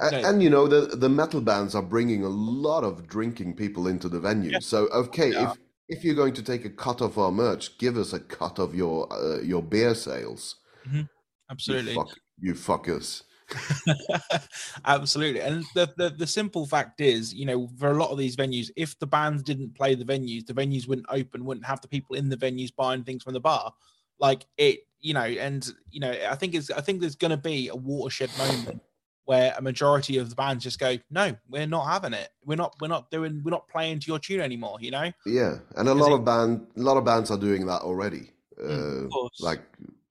A- 0.00 0.10
no, 0.10 0.28
and 0.28 0.42
you 0.42 0.50
know 0.50 0.66
the 0.68 0.96
the 0.96 1.08
metal 1.08 1.40
bands 1.40 1.74
are 1.74 1.82
bringing 1.82 2.24
a 2.24 2.28
lot 2.28 2.84
of 2.84 3.06
drinking 3.06 3.54
people 3.56 3.86
into 3.88 4.08
the 4.08 4.20
venue. 4.20 4.50
Yeah. 4.50 4.58
So 4.60 4.88
okay, 4.88 5.32
Yeah. 5.32 5.52
if 5.52 5.58
if 5.88 6.04
you're 6.04 6.14
going 6.14 6.34
to 6.34 6.42
take 6.42 6.64
a 6.64 6.70
cut 6.70 7.00
of 7.00 7.16
our 7.18 7.30
merch, 7.30 7.78
give 7.78 7.96
us 7.96 8.12
a 8.12 8.20
cut 8.20 8.58
of 8.58 8.74
your 8.74 9.12
uh, 9.12 9.40
your 9.40 9.62
beer 9.62 9.94
sales. 9.94 10.56
You 10.92 11.08
absolutely. 11.50 11.94
fuck, 11.94 12.08
you 12.40 12.54
fuckers. 12.54 13.22
Absolutely. 14.84 15.40
And 15.40 15.64
the, 15.74 15.92
the 15.96 16.10
the 16.10 16.26
simple 16.26 16.66
fact 16.66 17.00
is, 17.00 17.32
you 17.32 17.46
know, 17.46 17.68
for 17.78 17.90
a 17.90 17.94
lot 17.94 18.10
of 18.10 18.18
these 18.18 18.36
venues, 18.36 18.70
if 18.76 18.98
the 18.98 19.06
bands 19.06 19.42
didn't 19.42 19.74
play 19.76 19.94
the 19.94 20.04
venues, 20.04 20.46
the 20.46 20.52
venues 20.52 20.88
wouldn't 20.88 21.06
open, 21.10 21.44
wouldn't 21.44 21.66
have 21.66 21.80
the 21.80 21.88
people 21.88 22.16
in 22.16 22.28
the 22.28 22.36
venues 22.36 22.74
buying 22.74 23.04
things 23.04 23.22
from 23.22 23.34
the 23.34 23.40
bar. 23.40 23.72
Like 24.18 24.46
it, 24.56 24.80
you 25.00 25.14
know, 25.14 25.20
and 25.22 25.68
you 25.90 26.00
know, 26.00 26.10
I 26.28 26.34
think 26.34 26.54
it's 26.54 26.70
I 26.70 26.80
think 26.80 27.00
there's 27.00 27.16
gonna 27.16 27.36
be 27.36 27.68
a 27.68 27.76
watershed 27.76 28.30
moment 28.38 28.80
where 29.26 29.54
a 29.58 29.62
majority 29.62 30.16
of 30.18 30.30
the 30.30 30.34
bands 30.34 30.64
just 30.64 30.78
go, 30.78 30.96
No, 31.10 31.36
we're 31.48 31.66
not 31.66 31.86
having 31.86 32.14
it. 32.14 32.30
We're 32.44 32.56
not 32.56 32.74
we're 32.80 32.88
not 32.88 33.10
doing 33.10 33.42
we're 33.44 33.50
not 33.50 33.68
playing 33.68 34.00
to 34.00 34.06
your 34.06 34.18
tune 34.18 34.40
anymore, 34.40 34.78
you 34.80 34.90
know? 34.90 35.12
Yeah. 35.26 35.58
And 35.76 35.88
a 35.88 35.94
lot 35.94 36.12
it, 36.12 36.14
of 36.14 36.24
band 36.24 36.66
a 36.76 36.80
lot 36.80 36.96
of 36.96 37.04
bands 37.04 37.30
are 37.30 37.38
doing 37.38 37.66
that 37.66 37.82
already. 37.82 38.30
Mm, 38.60 39.12
uh, 39.12 39.28
like 39.40 39.60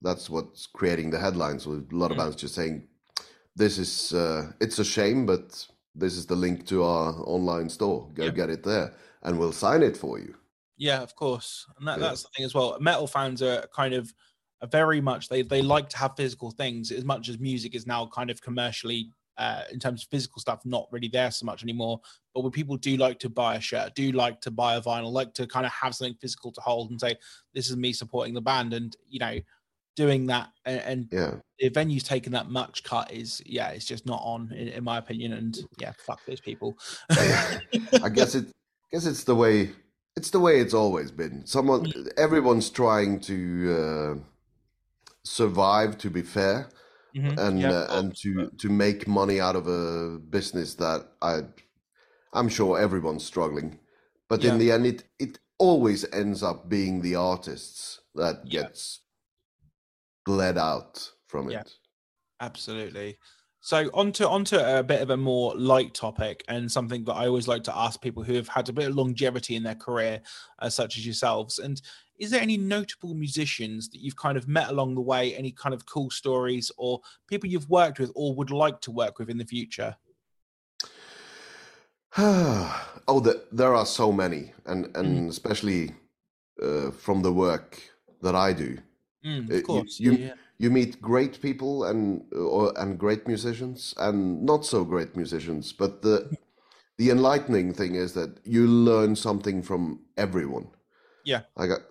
that's 0.01 0.29
what's 0.29 0.67
creating 0.67 1.09
the 1.09 1.17
headlines 1.17 1.65
with 1.65 1.91
a 1.91 1.95
lot 1.95 2.11
of 2.11 2.17
mm. 2.17 2.19
bands 2.19 2.35
just 2.35 2.53
saying 2.53 2.87
this 3.55 3.77
is 3.77 4.13
uh, 4.13 4.51
it's 4.59 4.79
a 4.79 4.85
shame, 4.85 5.25
but 5.25 5.65
this 5.95 6.17
is 6.17 6.25
the 6.25 6.35
link 6.35 6.67
to 6.67 6.83
our 6.83 7.13
online 7.25 7.69
store. 7.69 8.09
Go 8.13 8.25
yep. 8.25 8.35
get 8.35 8.49
it 8.49 8.63
there, 8.63 8.93
and 9.23 9.39
we'll 9.39 9.53
sign 9.53 9.81
it 9.81 9.95
for 9.95 10.19
you. 10.19 10.35
Yeah, 10.77 11.01
of 11.01 11.15
course, 11.15 11.65
and 11.79 11.87
that, 11.87 11.99
yeah. 11.99 12.07
that's 12.07 12.23
the 12.23 12.29
thing 12.35 12.45
as 12.45 12.53
well. 12.53 12.77
Metal 12.81 13.07
fans 13.07 13.41
are 13.41 13.65
kind 13.73 13.93
of 13.93 14.13
very 14.65 15.01
much 15.01 15.29
they 15.29 15.41
they 15.41 15.61
like 15.61 15.89
to 15.89 15.97
have 15.97 16.15
physical 16.15 16.51
things 16.51 16.91
as 16.91 17.03
much 17.03 17.29
as 17.29 17.39
music 17.39 17.75
is 17.75 17.85
now 17.85 18.05
kind 18.07 18.29
of 18.29 18.41
commercially 18.41 19.09
uh, 19.37 19.63
in 19.71 19.79
terms 19.79 20.03
of 20.03 20.09
physical 20.09 20.39
stuff 20.39 20.61
not 20.65 20.87
really 20.91 21.09
there 21.09 21.29
so 21.31 21.45
much 21.45 21.63
anymore. 21.63 21.99
But 22.33 22.41
when 22.41 22.51
people 22.51 22.77
do 22.77 22.95
like 22.97 23.19
to 23.19 23.29
buy 23.29 23.55
a 23.55 23.61
shirt, 23.61 23.93
do 23.95 24.11
like 24.11 24.39
to 24.41 24.51
buy 24.51 24.75
a 24.75 24.81
vinyl, 24.81 25.11
like 25.11 25.33
to 25.33 25.47
kind 25.47 25.65
of 25.65 25.71
have 25.73 25.93
something 25.95 26.15
physical 26.21 26.51
to 26.53 26.61
hold 26.61 26.91
and 26.91 26.99
say, 26.99 27.15
"This 27.53 27.69
is 27.69 27.75
me 27.75 27.93
supporting 27.93 28.33
the 28.33 28.41
band," 28.41 28.73
and 28.73 28.95
you 29.09 29.19
know 29.19 29.39
doing 29.95 30.25
that 30.27 30.49
and, 30.65 30.81
and 30.81 31.07
yeah. 31.09 31.35
the 31.59 31.69
venue's 31.69 32.03
taking 32.03 32.33
that 32.33 32.49
much 32.49 32.83
cut 32.83 33.09
is 33.13 33.41
yeah 33.45 33.69
it's 33.69 33.85
just 33.85 34.05
not 34.05 34.19
on 34.23 34.51
in, 34.51 34.67
in 34.67 34.83
my 34.83 34.97
opinion 34.97 35.31
and 35.31 35.59
yeah 35.79 35.93
fuck 35.97 36.19
those 36.25 36.41
people. 36.41 36.77
I 37.09 38.09
guess 38.13 38.35
it 38.35 38.47
I 38.47 38.87
guess 38.91 39.05
it's 39.05 39.23
the 39.23 39.35
way 39.35 39.71
it's 40.15 40.29
the 40.29 40.39
way 40.39 40.59
it's 40.59 40.73
always 40.73 41.11
been. 41.11 41.45
Someone 41.45 41.91
everyone's 42.17 42.69
trying 42.69 43.19
to 43.21 44.17
uh, 44.19 44.23
survive 45.25 45.97
to 45.97 46.09
be 46.09 46.21
fair 46.21 46.69
mm-hmm. 47.15 47.37
and 47.37 47.59
yeah, 47.59 47.71
uh, 47.71 47.99
and 47.99 48.15
to 48.15 48.49
to 48.57 48.69
make 48.69 49.07
money 49.07 49.41
out 49.41 49.55
of 49.55 49.67
a 49.67 50.19
business 50.29 50.75
that 50.75 51.07
i 51.21 51.39
i'm 52.33 52.47
sure 52.47 52.79
everyone's 52.79 53.25
struggling 53.25 53.79
but 54.29 54.41
yeah. 54.41 54.51
in 54.51 54.57
the 54.57 54.71
end 54.71 54.85
it 54.85 55.03
it 55.19 55.39
always 55.57 56.05
ends 56.13 56.43
up 56.43 56.69
being 56.69 57.01
the 57.01 57.15
artists 57.15 58.01
that 58.15 58.47
gets 58.47 59.01
bled 60.25 60.57
out 60.57 61.11
from 61.27 61.49
yeah, 61.49 61.61
it. 61.61 61.71
Absolutely. 62.41 63.17
So 63.61 63.89
onto 63.93 64.25
onto 64.25 64.57
a 64.57 64.83
bit 64.83 65.01
of 65.01 65.09
a 65.09 65.17
more 65.17 65.55
light 65.55 65.93
topic 65.95 66.43
and 66.47 66.71
something 66.71 67.03
that 67.05 67.13
I 67.13 67.27
always 67.27 67.47
like 67.47 67.63
to 67.63 67.75
ask 67.75 67.99
people 67.99 68.21
who 68.21 68.33
have 68.33 68.47
had 68.47 68.69
a 68.69 68.73
bit 68.73 68.89
of 68.89 68.95
longevity 68.95 69.55
in 69.55 69.63
their 69.63 69.75
career, 69.75 70.21
uh, 70.59 70.69
such 70.69 70.97
as 70.97 71.05
yourselves. 71.05 71.57
And 71.57 71.81
is 72.17 72.31
there 72.31 72.41
any 72.41 72.57
notable 72.57 73.13
musicians 73.13 73.89
that 73.89 73.99
you've 73.99 74.15
kind 74.15 74.37
of 74.37 74.47
met 74.47 74.69
along 74.69 74.95
the 74.95 75.01
way? 75.01 75.35
Any 75.35 75.51
kind 75.51 75.73
of 75.73 75.85
cool 75.85 76.09
stories 76.09 76.71
or 76.77 77.01
people 77.27 77.49
you've 77.49 77.69
worked 77.69 77.99
with 77.99 78.11
or 78.15 78.33
would 78.35 78.51
like 78.51 78.81
to 78.81 78.91
work 78.91 79.19
with 79.19 79.29
in 79.29 79.37
the 79.37 79.45
future? 79.45 79.95
oh, 82.17 83.19
the, 83.19 83.43
there 83.51 83.75
are 83.75 83.85
so 83.85 84.11
many, 84.11 84.53
and 84.65 84.85
and 84.95 85.27
mm. 85.27 85.29
especially 85.29 85.91
uh, 86.61 86.91
from 86.91 87.21
the 87.21 87.33
work 87.33 87.81
that 88.21 88.35
I 88.35 88.53
do. 88.53 88.77
Mm, 89.25 89.49
of 89.49 89.63
course. 89.63 89.99
You, 89.99 90.11
you, 90.11 90.17
yeah, 90.17 90.25
yeah. 90.27 90.33
you, 90.57 90.71
meet 90.71 91.01
great 91.01 91.41
people 91.41 91.83
and 91.85 92.23
or, 92.33 92.71
and 92.79 92.97
great 92.97 93.27
musicians 93.27 93.93
and 93.97 94.43
not 94.43 94.65
so 94.65 94.85
great 94.85 95.17
musicians, 95.17 95.73
but 95.73 96.01
the 96.03 96.37
the 96.97 97.09
enlightening 97.09 97.73
thing 97.73 97.95
is 97.95 98.13
that 98.13 98.39
you 98.45 98.65
learn 98.65 99.15
something 99.15 99.61
from 99.61 99.99
everyone. 100.15 100.67
Yeah. 101.25 101.41
I 101.57 101.67
got 101.67 101.81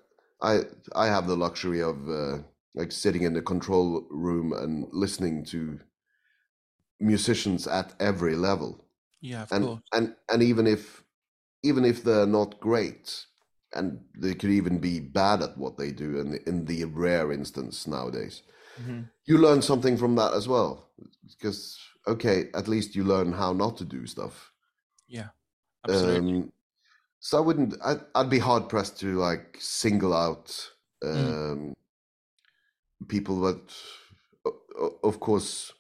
I 0.43 0.61
I 0.95 1.07
have 1.07 1.27
the 1.27 1.37
luxury 1.37 1.83
of 1.83 2.09
uh, 2.09 2.39
like 2.75 2.93
sitting 2.93 3.23
in 3.23 3.35
the 3.35 3.43
control 3.43 4.07
room 4.11 4.53
and 4.53 4.87
listening 4.93 5.45
to 5.47 5.81
musicians 7.01 7.67
at 7.67 7.95
every 8.01 8.37
level. 8.37 8.85
Yeah, 9.21 9.47
and, 9.51 9.65
course. 9.65 9.81
And 9.93 10.15
and 10.31 10.43
even 10.43 10.67
if 10.67 11.03
even 11.63 11.85
if 11.85 12.05
they're 12.05 12.27
not 12.27 12.61
great, 12.61 13.27
and 13.75 14.01
they 14.17 14.35
could 14.35 14.51
even 14.51 14.79
be 14.79 15.01
bad 15.01 15.43
at 15.43 15.59
what 15.59 15.77
they 15.77 15.91
do 15.91 16.19
in 16.19 16.31
the, 16.31 16.49
in 16.49 16.65
the 16.65 16.85
rare 16.85 17.33
instance 17.33 17.87
nowadays 17.87 18.43
mm-hmm. 18.81 19.03
you 19.27 19.39
learn 19.39 19.61
something 19.61 19.97
from 19.97 20.15
that 20.15 20.33
as 20.33 20.49
well 20.49 20.89
because 21.29 21.79
okay 22.07 22.47
at 22.55 22.69
least 22.69 22.95
you 22.95 23.05
learn 23.05 23.33
how 23.33 23.53
not 23.53 23.77
to 23.77 23.85
do 23.85 24.07
stuff 24.07 24.53
yeah 25.09 25.29
absolutely 25.87 26.37
um, 26.37 26.53
so 27.25 27.39
i 27.39 27.41
wouldn't 27.41 27.75
I'd, 27.83 28.01
I'd, 28.15 28.29
be 28.29 28.39
hard 28.39 28.69
pressed 28.69 29.01
to 29.01 29.17
like 29.19 29.57
single 29.59 30.13
out 30.13 30.49
mm. 31.03 31.15
um, 31.15 31.75
mm. 33.03 33.09
people 33.09 33.41
but 33.41 33.63
of 35.03 35.21
course 35.21 35.73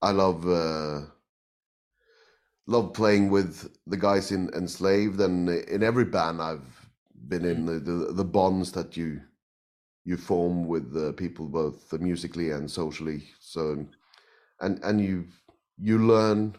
i 0.00 0.12
love 0.12 0.46
uh, 0.46 1.00
love 2.68 2.92
playing 2.94 3.30
with 3.30 3.68
the 3.88 3.96
guys 3.96 4.30
in 4.30 4.48
enslaved 4.54 5.20
and 5.20 5.48
in 5.48 5.82
every 5.82 6.04
band 6.04 6.40
i've 6.40 6.88
been 7.28 7.44
in 7.44 7.66
the, 7.66 7.80
the, 7.80 8.12
the 8.12 8.24
bonds 8.24 8.70
that 8.70 8.96
you 8.96 9.20
you 10.04 10.16
form 10.16 10.68
with 10.68 10.92
the 10.92 11.12
people 11.14 11.48
both 11.48 11.92
musically 11.94 12.52
and 12.52 12.70
socially 12.70 13.24
so 13.40 13.84
and 14.60 14.78
and 14.84 15.00
you 15.00 15.24
you 15.78 15.98
learn 15.98 16.54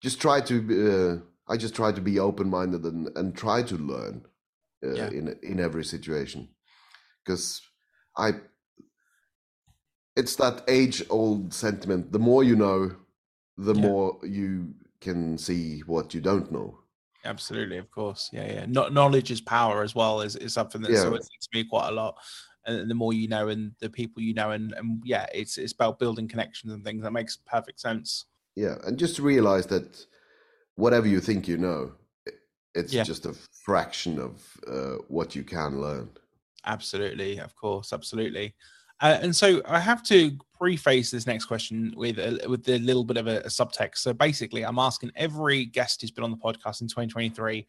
just 0.00 0.20
try 0.20 0.40
to 0.40 0.56
uh, 0.70 1.35
i 1.48 1.56
just 1.56 1.74
try 1.74 1.92
to 1.92 2.00
be 2.00 2.18
open-minded 2.18 2.84
and 2.84 3.08
and 3.16 3.36
try 3.36 3.62
to 3.62 3.76
learn 3.76 4.24
uh, 4.84 4.92
yeah. 4.92 5.08
in 5.08 5.36
in 5.42 5.60
every 5.60 5.84
situation 5.84 6.48
because 7.24 7.60
i 8.16 8.32
it's 10.16 10.36
that 10.36 10.62
age 10.68 11.02
old 11.10 11.52
sentiment 11.52 12.12
the 12.12 12.18
more 12.18 12.42
you 12.42 12.56
know 12.56 12.90
the 13.58 13.74
yeah. 13.74 13.80
more 13.80 14.18
you 14.22 14.74
can 15.00 15.38
see 15.38 15.80
what 15.80 16.14
you 16.14 16.20
don't 16.20 16.50
know 16.50 16.78
absolutely, 17.26 17.78
of 17.78 17.90
course, 17.90 18.30
yeah, 18.32 18.50
yeah. 18.50 18.66
Not 18.66 18.92
knowledge 18.92 19.30
is 19.30 19.40
power 19.40 19.82
as 19.82 19.94
well. 19.94 20.20
Is 20.20 20.36
is 20.36 20.52
something 20.54 20.80
that's 20.80 20.94
yeah. 20.94 21.04
always 21.04 21.26
to 21.28 21.48
me 21.52 21.64
quite 21.64 21.88
a 21.88 21.92
lot. 21.92 22.16
And 22.64 22.90
the 22.90 22.94
more 22.94 23.12
you 23.12 23.28
know, 23.28 23.48
and 23.48 23.72
the 23.80 23.90
people 23.90 24.22
you 24.22 24.34
know, 24.34 24.52
and 24.52 24.72
and 24.72 25.02
yeah, 25.04 25.26
it's 25.34 25.58
it's 25.58 25.72
about 25.72 25.98
building 25.98 26.28
connections 26.28 26.72
and 26.72 26.84
things. 26.84 27.02
That 27.02 27.12
makes 27.12 27.36
perfect 27.36 27.80
sense. 27.80 28.26
Yeah, 28.54 28.76
and 28.84 28.98
just 28.98 29.16
to 29.16 29.22
realize 29.22 29.66
that 29.66 30.06
whatever 30.76 31.06
you 31.06 31.20
think 31.20 31.48
you 31.48 31.56
know, 31.56 31.92
it's 32.74 32.92
yeah. 32.92 33.02
just 33.02 33.26
a 33.26 33.34
fraction 33.64 34.18
of 34.18 34.42
uh, 34.68 35.02
what 35.08 35.34
you 35.34 35.42
can 35.42 35.80
learn. 35.80 36.08
Absolutely, 36.64 37.38
of 37.38 37.54
course, 37.56 37.92
absolutely. 37.92 38.54
Uh, 39.00 39.18
and 39.20 39.34
so 39.34 39.60
I 39.66 39.78
have 39.78 40.02
to 40.04 40.32
preface 40.58 41.10
this 41.10 41.26
next 41.26 41.44
question 41.46 41.92
with 41.96 42.18
a, 42.18 42.46
with 42.48 42.66
a 42.68 42.78
little 42.78 43.04
bit 43.04 43.18
of 43.18 43.26
a, 43.26 43.40
a, 43.40 43.48
subtext. 43.48 43.98
So 43.98 44.14
basically, 44.14 44.64
I'm 44.64 44.78
asking 44.78 45.12
every 45.16 45.66
guest 45.66 46.00
who's 46.00 46.10
been 46.10 46.24
on 46.24 46.30
the 46.30 46.36
podcast 46.36 46.80
in 46.80 46.88
2023 46.88 47.66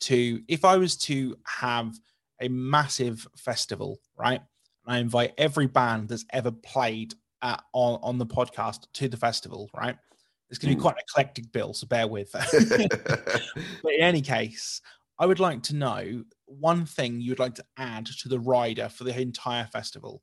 to, 0.00 0.40
if 0.46 0.64
I 0.64 0.76
was 0.76 0.96
to 0.98 1.36
have 1.46 1.98
a 2.40 2.48
massive 2.48 3.26
festival, 3.36 3.98
right? 4.16 4.40
And 4.86 4.96
I 4.96 4.98
invite 4.98 5.34
every 5.36 5.66
band 5.66 6.08
that's 6.08 6.24
ever 6.32 6.52
played 6.52 7.14
at, 7.42 7.62
on 7.72 7.98
on 8.02 8.18
the 8.18 8.26
podcast 8.26 8.86
to 8.94 9.08
the 9.08 9.16
festival, 9.16 9.68
right? 9.74 9.96
It's 10.50 10.58
going 10.58 10.70
to 10.70 10.76
be 10.76 10.78
hmm. 10.78 10.82
quite 10.82 10.94
an 10.94 11.02
eclectic 11.08 11.52
bill, 11.52 11.74
so 11.74 11.86
bear 11.86 12.08
with. 12.08 12.30
but 12.32 13.92
in 13.92 14.00
any 14.00 14.22
case, 14.22 14.80
I 15.18 15.26
would 15.26 15.40
like 15.40 15.62
to 15.64 15.76
know 15.76 16.24
one 16.46 16.86
thing 16.86 17.20
you 17.20 17.32
would 17.32 17.38
like 17.38 17.54
to 17.56 17.64
add 17.76 18.06
to 18.06 18.28
the 18.28 18.40
rider 18.40 18.88
for 18.88 19.04
the 19.04 19.20
entire 19.20 19.66
festival 19.66 20.22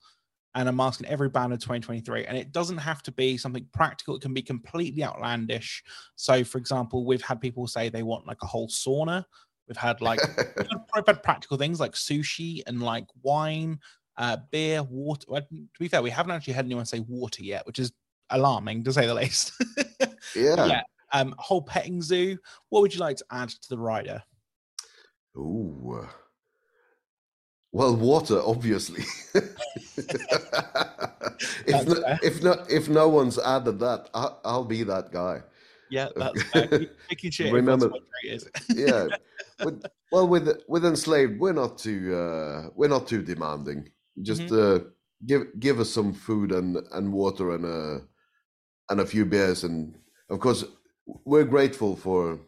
and 0.55 0.69
I'm 0.69 0.79
asking 0.79 1.07
every 1.07 1.29
band 1.29 1.53
of 1.53 1.59
2023. 1.59 2.25
And 2.25 2.37
it 2.37 2.53
doesn't 2.53 2.77
have 2.77 3.03
to 3.03 3.11
be 3.11 3.37
something 3.37 3.67
practical, 3.73 4.15
it 4.15 4.21
can 4.21 4.33
be 4.33 4.41
completely 4.41 5.03
outlandish. 5.03 5.83
So, 6.15 6.43
for 6.43 6.57
example, 6.57 7.05
we've 7.05 7.21
had 7.21 7.41
people 7.41 7.67
say 7.67 7.89
they 7.89 8.03
want 8.03 8.25
like 8.25 8.41
a 8.41 8.47
whole 8.47 8.69
sauna. 8.69 9.25
We've 9.67 9.77
had 9.77 9.99
like 10.01 10.19
we've 10.95 11.05
had 11.05 11.23
practical 11.23 11.57
things 11.57 11.79
like 11.79 11.91
sushi 11.91 12.61
and 12.67 12.81
like 12.81 13.05
wine, 13.21 13.79
uh, 14.17 14.37
beer, 14.49 14.81
water. 14.83 15.25
Well, 15.27 15.41
to 15.41 15.79
be 15.79 15.89
fair, 15.89 16.01
we 16.01 16.09
haven't 16.09 16.31
actually 16.31 16.53
had 16.53 16.65
anyone 16.65 16.85
say 16.85 17.01
water 17.01 17.43
yet, 17.43 17.65
which 17.67 17.79
is 17.79 17.91
alarming 18.29 18.83
to 18.85 18.93
say 18.93 19.05
the 19.05 19.13
least. 19.13 19.51
Yeah. 20.35 20.65
Yeah. 20.65 20.81
Um, 21.13 21.35
whole 21.37 21.61
petting 21.61 22.01
zoo. 22.01 22.37
What 22.69 22.81
would 22.81 22.93
you 22.93 22.99
like 22.99 23.17
to 23.17 23.25
add 23.31 23.49
to 23.49 23.69
the 23.69 23.77
rider? 23.77 24.21
Ooh. 25.37 26.07
Well, 27.71 27.95
water, 27.97 28.41
obviously. 28.41 29.03
if, 31.67 31.87
no, 31.87 32.17
if 32.23 32.41
not, 32.41 32.71
if 32.71 32.87
no 32.87 33.09
one's 33.09 33.37
added 33.37 33.79
that, 33.79 34.09
I'll, 34.13 34.39
I'll 34.45 34.63
be 34.63 34.83
that 34.83 35.11
guy. 35.11 35.41
Yeah, 35.89 36.07
that's 36.15 36.41
making 37.09 37.31
sure. 37.31 37.51
Remember, 37.51 37.91
yeah. 38.69 39.07
With, 39.63 39.83
well, 40.09 40.27
with 40.27 40.63
with 40.69 40.85
enslaved, 40.85 41.39
we're 41.39 41.53
not 41.53 41.77
too 41.77 42.15
uh, 42.15 42.69
we're 42.75 42.87
not 42.87 43.07
too 43.07 43.21
demanding. 43.21 43.89
Just 44.21 44.43
mm-hmm. 44.43 44.85
uh, 44.85 44.89
give 45.25 45.59
give 45.59 45.79
us 45.81 45.89
some 45.89 46.13
food 46.13 46.53
and 46.53 46.77
and 46.93 47.11
water 47.11 47.55
and 47.55 47.65
a 47.65 48.01
and 48.89 49.01
a 49.01 49.05
few 49.05 49.25
beers, 49.25 49.63
and 49.65 49.97
of 50.29 50.39
course 50.39 50.63
we're 51.05 51.43
grateful 51.45 51.95
for. 51.95 52.39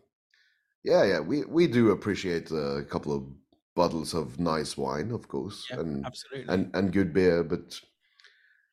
Yeah, 0.83 1.03
yeah, 1.05 1.19
we 1.19 1.45
we 1.45 1.67
do 1.67 1.91
appreciate 1.91 2.51
a 2.51 2.85
couple 2.89 3.13
of 3.13 3.23
bottles 3.75 4.13
of 4.13 4.39
nice 4.39 4.77
wine, 4.77 5.11
of 5.11 5.27
course, 5.27 5.67
Yeah, 5.69 5.79
and 5.79 6.05
absolutely. 6.05 6.53
and 6.53 6.75
and 6.75 6.93
good 6.93 7.13
beer, 7.13 7.43
but 7.43 7.79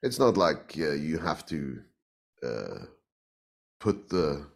it's 0.03 0.19
not 0.19 0.37
like 0.37 0.75
uh, 0.79 0.93
you 0.93 1.19
have 1.19 1.47
to 1.47 1.83
uh, 2.43 2.87
put 3.81 4.09
the 4.11 4.47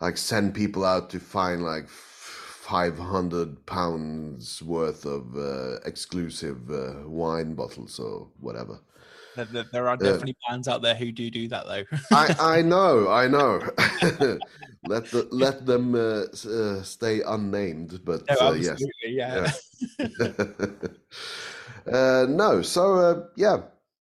like 0.00 0.16
send 0.16 0.54
people 0.54 0.84
out 0.84 1.10
to 1.10 1.20
find 1.20 1.62
like 1.62 1.88
five 1.88 2.98
hundred 2.98 3.66
pounds 3.66 4.62
worth 4.62 5.04
of 5.04 5.36
uh, 5.36 5.80
exclusive 5.84 6.70
uh, 6.70 7.02
wine 7.08 7.54
bottles 7.54 7.98
or 7.98 8.30
whatever. 8.38 8.80
There- 9.44 9.88
are 9.88 9.96
definitely 9.96 10.36
bands 10.48 10.68
out 10.68 10.82
there 10.82 10.94
who 10.94 11.12
do 11.12 11.30
do 11.30 11.48
that 11.48 11.66
though. 11.66 11.84
I 12.12 12.34
I 12.58 12.62
know, 12.74 13.08
I 13.08 13.26
know. 13.28 13.58
let 14.88 15.04
the 15.10 15.28
let 15.30 15.66
them 15.66 15.94
uh, 15.94 16.24
uh, 16.48 16.82
stay 16.82 17.20
unnamed, 17.22 18.00
but 18.04 18.22
No, 18.28 18.48
uh, 18.48 18.52
yes. 18.52 18.68
absolutely, 18.70 19.12
yeah. 19.16 19.52
uh, 21.92 22.26
no, 22.28 22.62
so 22.62 22.94
uh, 22.96 23.26
yeah, 23.36 23.58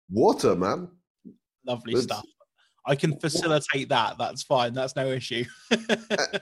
water, 0.10 0.56
man. 0.56 0.88
Lovely 1.66 1.94
It's- 1.94 2.04
stuff. 2.06 2.26
I 2.86 2.96
can 2.96 3.18
facilitate 3.18 3.88
that. 3.90 4.18
That's 4.18 4.44
fine. 4.44 4.74
That's 4.74 4.94
no 4.98 5.08
issue. 5.08 5.46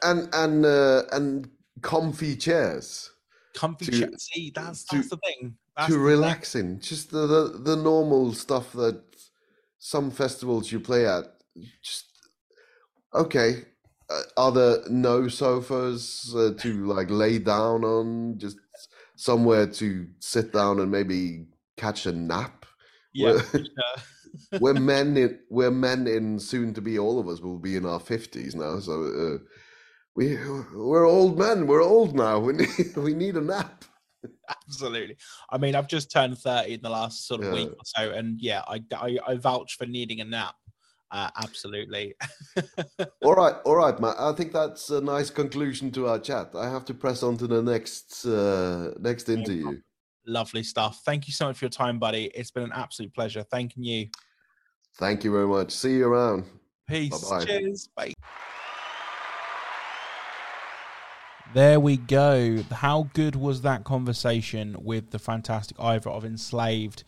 And 0.01 0.27
and 0.33 0.65
uh, 0.65 1.03
and 1.11 1.47
comfy 1.83 2.35
chairs 2.35 3.11
Comfy 3.53 3.85
To- 3.85 3.91
chair. 3.99 4.09
See, 4.17 4.51
that's 4.55 4.83
to- 4.85 4.95
that's 4.95 5.09
the 5.09 5.17
thing. 5.17 5.55
That's 5.77 5.93
to 5.93 5.97
the 5.97 6.11
thing. 6.15 6.29
relax 6.29 6.55
in. 6.55 6.79
Just 6.79 7.11
the, 7.11 7.27
the 7.27 7.59
the 7.63 7.75
normal 7.75 8.33
stuff 8.33 8.73
that 8.73 9.01
some 9.79 10.11
festivals 10.11 10.71
you 10.71 10.79
play 10.79 11.07
at. 11.07 11.25
Just 11.83 12.07
okay. 13.13 13.65
Uh, 14.09 14.21
are 14.37 14.51
there 14.51 14.77
no 14.89 15.27
sofas 15.29 16.33
uh, 16.35 16.51
to 16.59 16.85
like 16.85 17.09
lay 17.09 17.39
down 17.39 17.83
on? 17.85 18.37
Just 18.37 18.57
somewhere 19.15 19.67
to 19.67 20.07
sit 20.19 20.51
down 20.53 20.79
and 20.79 20.91
maybe 20.91 21.45
catch 21.77 22.05
a 22.05 22.11
nap. 22.11 22.65
Yeah, 23.13 23.39
for 23.39 23.59
sure. 23.63 24.03
we're 24.59 24.73
men 24.75 25.17
in 25.17 25.39
we're 25.49 25.71
men 25.71 26.07
in 26.07 26.39
soon 26.39 26.73
to 26.73 26.81
be 26.81 26.99
all 26.99 27.19
of 27.19 27.27
us 27.27 27.41
will 27.41 27.59
be 27.59 27.75
in 27.75 27.85
our 27.85 27.99
50s 27.99 28.55
now 28.55 28.79
so 28.79 29.03
uh, 29.03 29.37
we 30.15 30.37
we're 30.73 31.05
old 31.05 31.37
men 31.37 31.67
we're 31.67 31.83
old 31.83 32.15
now 32.15 32.39
we 32.47 32.53
need 32.53 32.95
we 32.97 33.13
need 33.13 33.35
a 33.37 33.41
nap 33.41 33.85
Absolutely. 34.49 35.17
I 35.49 35.57
mean, 35.57 35.75
I've 35.75 35.87
just 35.87 36.11
turned 36.11 36.37
30 36.37 36.75
in 36.75 36.81
the 36.81 36.89
last 36.89 37.27
sort 37.27 37.41
of 37.41 37.47
Yeah. 37.47 37.53
week 37.53 37.69
or 37.69 37.83
so. 37.83 38.11
And 38.11 38.39
yeah, 38.39 38.61
I, 38.67 38.81
I, 38.95 39.17
I 39.27 39.35
vouch 39.35 39.77
for 39.77 39.85
needing 39.85 40.21
a 40.21 40.25
nap. 40.25 40.55
Uh, 41.09 41.29
absolutely. 41.37 42.15
all 43.23 43.33
right 43.35 43.55
all 43.65 43.75
right 43.75 43.99
matt 43.99 44.15
i 44.17 44.31
think 44.33 44.51
that's 44.51 44.89
a 44.89 44.99
nice 44.99 45.29
conclusion 45.29 45.91
to 45.91 46.07
our 46.07 46.17
chat 46.17 46.49
i 46.55 46.67
have 46.69 46.83
to 46.83 46.93
press 46.93 47.21
on 47.21 47.37
to 47.37 47.45
the 47.45 47.61
next 47.61 48.25
uh 48.25 48.91
next 48.99 49.29
interview 49.29 49.77
Lovely 50.25 50.61
stuff. 50.61 51.01
Thank 51.03 51.27
you 51.27 51.33
so 51.33 51.47
much 51.47 51.57
for 51.57 51.65
your 51.65 51.71
time, 51.71 51.97
buddy. 51.97 52.25
It's 52.35 52.51
been 52.51 52.63
an 52.63 52.71
absolute 52.75 53.11
pleasure. 53.13 53.43
Thanking 53.43 53.83
you. 53.83 54.07
thank 54.97 55.23
you 55.23 55.31
very 55.31 55.47
much 55.47 55.71
see 55.71 55.95
you 55.95 56.07
around 56.07 56.45
Peace. 56.87 57.09
Bye-bye. 57.09 57.45
Cheers. 57.45 57.89
Bye. 57.95 58.13
There 61.53 61.81
we 61.81 61.97
go. 61.97 62.63
How 62.71 63.09
good 63.13 63.35
was 63.35 63.63
that 63.63 63.83
conversation 63.83 64.77
with 64.79 65.09
the 65.09 65.19
fantastic 65.19 65.77
Iver 65.77 66.09
of 66.09 66.23
Enslaved? 66.23 67.03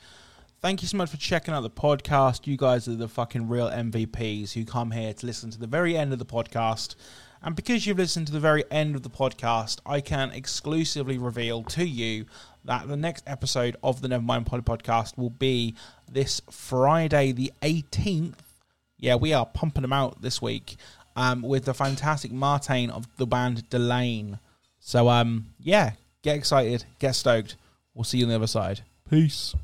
Thank 0.62 0.82
you 0.82 0.88
so 0.89 0.97
much 0.97 1.12
for 1.12 1.17
checking 1.17 1.53
out 1.53 1.62
the 1.62 1.69
podcast. 1.69 2.45
You 2.45 2.58
guys 2.58 2.89
are 2.89 2.95
the 2.95 3.08
fucking 3.08 3.47
real 3.47 3.69
MVPs 3.69 4.51
who 4.51 4.65
come 4.65 4.91
here 4.91 5.13
to 5.13 5.25
listen 5.25 5.49
to 5.51 5.58
the 5.58 5.65
very 5.65 5.95
end 5.95 6.12
of 6.12 6.19
the 6.19 6.25
podcast. 6.25 6.95
And 7.41 7.56
because 7.56 7.88
you've 7.88 7.99
listened 7.99 8.27
to 8.27 8.34
the 8.34 8.39
very 8.41 8.65
end 8.69 8.97
of 8.97 9.03
the 9.03 9.10
podcast, 9.10 9.79
I 9.86 10.01
can 10.01 10.32
exclusively 10.32 11.17
reveal 11.17 11.63
to 11.63 11.88
you 11.88 12.25
that 12.65 12.89
the 12.89 12.97
next 12.97 13.23
episode 13.25 13.77
of 13.82 14.01
the 14.01 14.10
Nevermind 14.10 14.45
Poly 14.45 14.62
podcast 14.62 15.17
will 15.17 15.29
be 15.29 15.73
this 16.12 16.41
Friday, 16.51 17.32
the 17.32 17.53
18th 17.62 18.39
yeah, 19.03 19.15
we 19.15 19.34
are 19.34 19.45
pumping 19.45 19.82
them 19.82 19.91
out 19.91 20.21
this 20.21 20.41
week 20.41 20.77
um, 21.15 21.41
with 21.41 21.65
the 21.65 21.73
fantastic 21.73 22.32
Martijn 22.32 22.89
of 22.89 23.08
the 23.17 23.28
band 23.28 23.69
Delain. 23.69 24.39
So, 24.80 25.10
um, 25.10 25.54
yeah, 25.60 25.93
get 26.21 26.36
excited, 26.36 26.86
get 26.99 27.15
stoked. 27.15 27.56
We'll 27.93 28.04
see 28.04 28.17
you 28.17 28.26
on 28.26 28.30
the 28.30 28.36
other 28.36 28.47
side. 28.47 28.82
Peace. 29.10 29.56